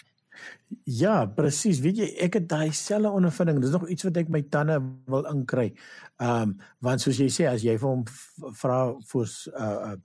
Ja, 0.84 1.26
presies. 1.36 1.82
Weet 1.84 1.98
jy, 1.98 2.08
ek 2.26 2.38
het 2.40 2.48
daai 2.50 2.72
selfe 2.76 3.12
ondervinding. 3.12 3.60
Dis 3.62 3.74
nog 3.76 3.90
iets 3.92 4.06
wat 4.08 4.20
ek 4.22 4.30
my 4.32 4.42
tande 4.54 4.80
wil 5.12 5.28
inkry. 5.32 5.72
Ehm 6.22 6.54
um, 6.54 6.56
want 6.80 7.04
soos 7.04 7.20
jy 7.20 7.28
sê 7.34 7.50
as 7.50 7.66
jy 7.66 7.76
vir 7.78 7.90
hom 7.90 8.06
vra 8.62 8.80
vir 9.12 9.36
uh 9.52 9.96
uh 9.96 9.98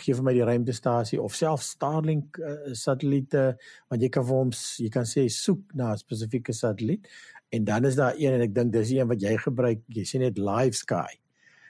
gee 0.00 0.16
vir 0.18 0.24
my 0.26 0.32
die 0.34 0.44
ruimtestasie 0.46 1.20
of 1.22 1.34
self 1.38 1.62
Starlink 1.62 2.40
uh, 2.42 2.72
satelliete 2.74 3.52
want 3.88 4.02
jy 4.02 4.08
kan 4.10 4.26
vir 4.26 4.34
hom 4.40 4.50
jy 4.82 4.88
kan 4.90 5.06
sê 5.06 5.28
soek 5.30 5.62
na 5.78 5.92
'n 5.92 6.00
spesifieke 6.02 6.52
satelliet 6.52 7.06
en 7.54 7.64
dan 7.64 7.84
is 7.84 7.94
daar 7.94 8.18
een 8.18 8.34
en 8.34 8.42
ek 8.42 8.54
dink 8.54 8.72
dis 8.72 8.88
die 8.88 8.98
een 8.98 9.08
wat 9.08 9.22
jy 9.22 9.36
gebruik. 9.38 9.80
Jy 9.88 10.04
sê 10.04 10.18
net 10.18 10.38
Live 10.38 10.76
Sky. 10.76 11.14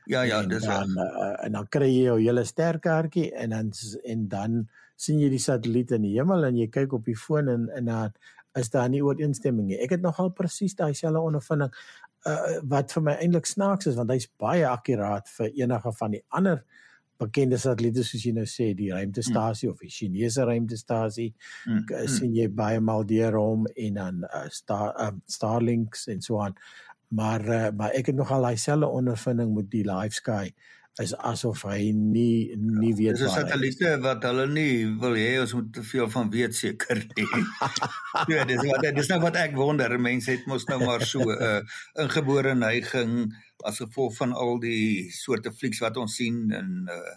Ja 0.07 0.23
ja, 0.23 0.43
dis 0.47 0.63
dan 0.63 0.91
uh, 0.97 1.45
en 1.45 1.53
dan 1.53 1.67
kry 1.69 1.89
jy 1.91 2.05
jou 2.07 2.19
hele 2.21 2.45
sterkaartjie 2.45 3.33
en 3.35 3.51
dan 3.51 3.73
en 4.05 4.29
dan 4.29 4.69
sien 4.97 5.21
jy 5.21 5.29
die 5.33 5.43
satelliete 5.43 5.99
in 5.99 6.07
die 6.09 6.17
hemel 6.17 6.49
en 6.49 6.57
jy 6.57 6.71
kyk 6.73 6.97
op 6.97 7.05
die 7.09 7.19
foon 7.19 7.53
en 7.53 7.69
en 7.77 7.93
dan 7.93 8.17
is 8.57 8.71
daar 8.73 8.89
nie 8.89 9.03
ooreenstemming 9.05 9.69
nie. 9.69 9.79
Ek 9.85 9.93
het 9.93 10.05
nogal 10.05 10.31
presies 10.33 10.75
daai 10.79 10.95
selfe 10.97 11.21
ondervinding 11.21 11.73
uh, 12.27 12.57
wat 12.71 12.95
vir 12.97 13.05
my 13.05 13.15
eintlik 13.21 13.49
snaaks 13.49 13.91
is 13.91 13.99
want 14.01 14.13
hy's 14.15 14.29
baie 14.41 14.65
akkuraat 14.69 15.29
vir 15.37 15.53
enige 15.53 15.93
van 16.01 16.17
die 16.17 16.23
ander 16.41 16.63
bekende 17.21 17.59
satelliete 17.61 18.05
soos 18.05 18.25
jy 18.27 18.33
nou 18.37 18.45
sê 18.51 18.71
die 18.77 18.91
ruimtestasie 18.93 19.69
mm. 19.69 19.73
of 19.73 19.85
die 19.85 19.93
Chinese 19.93 20.45
ruimtestasie 20.45 21.31
mm. 21.69 21.87
sien 22.13 22.35
jy 22.37 22.49
baie 22.53 22.81
maal 22.85 23.07
deur 23.09 23.39
hom 23.41 23.65
en 23.73 24.01
dan 24.01 24.27
uh, 24.29 24.45
star 24.53 24.93
um, 25.07 25.23
Starlinks 25.31 26.07
en 26.13 26.21
so 26.25 26.43
aan 26.45 26.57
maar 27.17 27.45
uh, 27.47 27.69
maar 27.77 27.97
ek 27.97 28.11
het 28.13 28.19
nogal 28.19 28.45
daai 28.49 28.61
selfe 28.61 28.91
ondervinding 29.01 29.55
met 29.57 29.71
die 29.73 29.85
Live 29.89 30.21
Sky 30.21 30.51
is 31.03 31.13
asof 31.29 31.67
hy 31.69 31.91
nie 31.93 32.57
nie 32.57 32.93
ja, 32.95 32.97
weet 32.97 33.19
wat. 33.19 33.21
Dis 33.21 33.27
'n 33.29 33.41
satelliete 33.41 33.91
wat 34.05 34.23
hulle 34.25 34.47
nie 34.49 34.87
wil 35.01 35.17
hê 35.19 35.41
ons 35.41 35.53
moet 35.59 35.73
te 35.73 35.83
veel 35.85 36.09
van 36.11 36.31
weet 36.33 36.57
seker 36.57 37.03
nie. 37.17 37.27
ja, 38.33 38.45
dis 38.49 38.63
wat 38.65 38.87
dis 38.97 39.11
nou 39.13 39.21
wat 39.21 39.37
ek 39.37 39.57
wonder. 39.57 39.99
Mense 40.01 40.31
het 40.33 40.47
mos 40.47 40.65
nou 40.71 40.81
maar 40.85 41.05
so 41.05 41.21
'n 41.21 41.37
uh, 41.37 41.61
ingebore 42.01 42.55
neiging 42.55 43.29
as 43.65 43.83
gevolg 43.85 44.17
van 44.17 44.33
al 44.33 44.59
die 44.61 45.11
soorte 45.13 45.53
flieks 45.53 45.85
wat 45.85 45.97
ons 45.97 46.17
sien 46.17 46.51
en 46.53 46.89
uh 46.89 47.15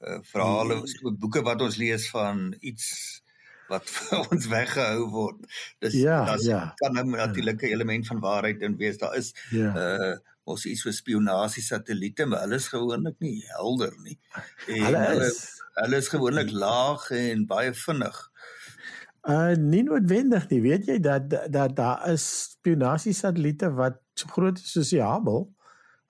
uh 0.00 0.20
verhale, 0.22 0.78
hmm. 0.80 1.18
boeke 1.18 1.42
wat 1.42 1.60
ons 1.60 1.76
lees 1.76 2.08
van 2.10 2.54
iets 2.60 3.19
wat 3.70 3.86
vir 3.96 4.24
ons 4.26 4.48
weggehou 4.50 5.06
word. 5.14 5.46
Dis 5.84 5.96
ja, 6.00 6.24
das 6.28 6.46
ja. 6.48 6.62
kan 6.82 6.96
nou 6.98 7.06
natuurlik 7.14 7.62
'n 7.62 7.72
element 7.76 8.06
van 8.06 8.20
waarheid 8.20 8.62
in 8.66 8.76
wees. 8.76 8.98
Daar 8.98 9.16
is 9.16 9.34
ja. 9.50 9.74
uh 9.74 10.18
ons 10.50 10.64
iets 10.66 10.82
so 10.82 10.90
spionasie 10.90 11.62
satelliete, 11.62 12.26
maar 12.26 12.40
hulle 12.42 12.56
is 12.58 12.68
gewoonlik 12.72 13.20
nie 13.22 13.44
helder 13.54 13.92
nie. 14.02 14.16
En 14.66 14.82
hulle 14.88 15.26
is 15.28 15.38
hulle 15.78 16.00
is 16.02 16.08
gewoonlik 16.10 16.50
laag 16.50 17.10
en 17.14 17.46
baie 17.46 17.70
vinnig. 17.74 18.18
Uh 19.28 19.54
nie 19.54 19.82
noodwendig 19.86 20.48
nie. 20.50 20.60
Weet 20.64 20.88
jy 20.90 20.98
dat 20.98 21.30
dat 21.30 21.76
daar 21.76 22.08
is 22.10 22.26
spionasie 22.56 23.14
satelliete 23.14 23.70
wat 23.78 24.00
so 24.14 24.32
groot 24.32 24.58
is 24.58 24.72
soos 24.72 24.92
die 24.94 25.02
Hubble. 25.04 25.46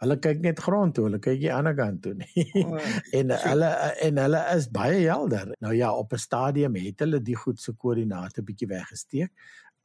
Hulle 0.01 0.17
kyk 0.17 0.39
net 0.41 0.61
grond 0.65 0.95
toe, 0.97 1.05
hulle 1.09 1.19
kyk 1.21 1.41
nie 1.43 1.51
aan 1.53 1.69
die 1.69 1.77
kant 1.77 2.03
toe 2.03 2.15
nie. 2.17 2.45
Oh, 2.65 2.77
en 3.19 3.33
so. 3.35 3.41
hulle 3.49 3.71
en 4.07 4.21
hulle 4.23 4.45
is 4.57 4.69
baie 4.73 5.01
helder. 5.05 5.55
Nou 5.61 5.75
ja, 5.77 5.91
op 5.93 6.15
'n 6.17 6.23
stadium 6.23 6.79
het 6.81 7.05
hulle 7.05 7.21
die 7.21 7.37
goed 7.37 7.61
se 7.61 7.73
koördinate 7.73 8.43
bietjie 8.43 8.69
weggesteek. 8.69 9.33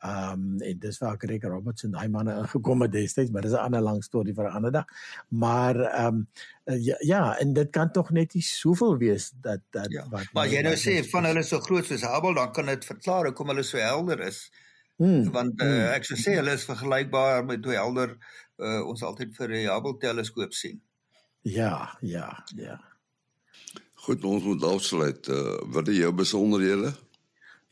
Ehm 0.06 0.32
um, 0.32 0.62
en 0.62 0.80
dis 0.80 0.98
waar 1.00 1.16
Greg 1.18 1.44
Roberts 1.44 1.84
en 1.84 1.92
daai 1.92 2.10
manne 2.10 2.34
ingekom 2.38 2.82
het 2.82 2.92
destyds, 2.92 3.32
maar 3.32 3.42
dis 3.42 3.52
'n 3.52 3.64
ander 3.68 3.82
lang 3.82 4.04
storie 4.04 4.34
vir 4.34 4.46
'n 4.46 4.56
ander 4.56 4.72
dag. 4.72 4.86
Maar 5.30 5.76
ehm 5.80 6.08
um, 6.08 6.28
ja, 6.80 6.96
ja, 7.00 7.38
en 7.40 7.54
dit 7.54 7.70
kan 7.70 7.92
tog 7.92 8.12
net 8.12 8.34
nie 8.34 8.44
soveel 8.44 8.98
wees 8.98 9.32
dat 9.42 9.62
dat 9.72 9.92
ja, 9.92 10.06
wat 10.10 10.28
Maar 10.34 10.48
jy 10.48 10.62
nou 10.62 10.76
sê 10.76 11.04
van 11.10 11.26
hulle 11.26 11.44
so 11.44 11.60
groot 11.60 11.86
soos 11.86 12.02
Hubble, 12.02 12.36
dan 12.36 12.52
kan 12.52 12.66
dit 12.66 12.86
verklaar 12.86 13.26
hoekom 13.26 13.48
hulle 13.48 13.64
so 13.64 13.78
helder 13.78 14.20
is. 14.20 14.52
Hmm, 14.96 15.32
Want 15.32 15.62
uh, 15.62 15.68
hmm. 15.68 15.94
ek 15.96 16.06
sou 16.06 16.18
sê 16.18 16.36
hulle 16.40 16.54
is 16.56 16.66
vergelykbaar 16.66 17.46
met 17.46 17.66
hoe 17.66 17.74
helder 17.74 18.18
uh, 18.58 18.88
ons 18.88 19.04
altyd 19.04 19.36
vir 19.38 19.48
die 19.54 19.70
Hubble 19.70 19.98
teleskoop 20.02 20.54
sien. 20.54 20.82
Ja, 21.46 21.98
ja, 22.02 22.44
ja. 22.58 22.80
Goed, 24.06 24.24
ons 24.26 24.44
moet 24.44 24.64
afsluit. 24.64 25.28
Uh, 25.30 25.58
wat 25.74 25.88
is 25.90 25.98
jou 26.02 26.14
besonderhede? 26.14 26.94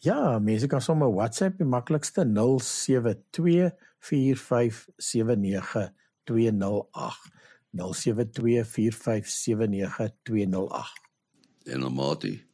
Ja, 0.04 0.39
mense 0.39 0.67
kan 0.67 0.82
sommer 0.82 1.13
WhatsApp 1.13 1.58
die 1.58 1.65
maklikste 1.69 2.26
0724579208. 2.26 2.32
0724579208. 7.74 7.78
En 11.63 11.84
Amati 11.84 12.46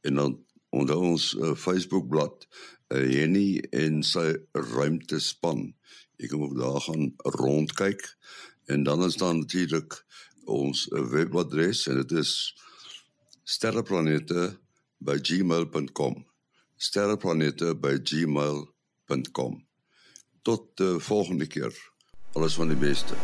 en 0.00 0.14
dan 0.14 0.44
onder 0.68 0.96
ons 0.96 1.34
uh, 1.34 1.54
Facebookblad 1.54 2.48
uh, 2.88 3.12
Jenny 3.12 3.64
en 3.70 4.02
sy 4.02 4.36
ruimtespan. 4.52 5.74
Jy 6.18 6.26
kan 6.32 6.42
ook 6.42 6.58
daar 6.58 6.80
gaan 6.80 7.14
rondkyk 7.38 8.16
en 8.66 8.82
dan 8.82 9.04
is 9.06 9.16
daar 9.16 9.36
natuurlik 9.36 10.04
ons 10.44 10.88
uh, 10.90 11.10
webadres 11.10 11.86
en 11.86 11.94
dit 12.02 12.12
is 12.18 12.56
sterreplanete@gmail.com. 13.42 16.26
sterreplanete@gmail.com. 16.76 19.65
Tot 20.46 20.80
uh, 20.80 20.98
volgende 20.98 21.46
keer. 21.46 21.74
Alles 22.32 22.54
van 22.54 22.68
die 22.68 22.76
beste. 22.76 23.14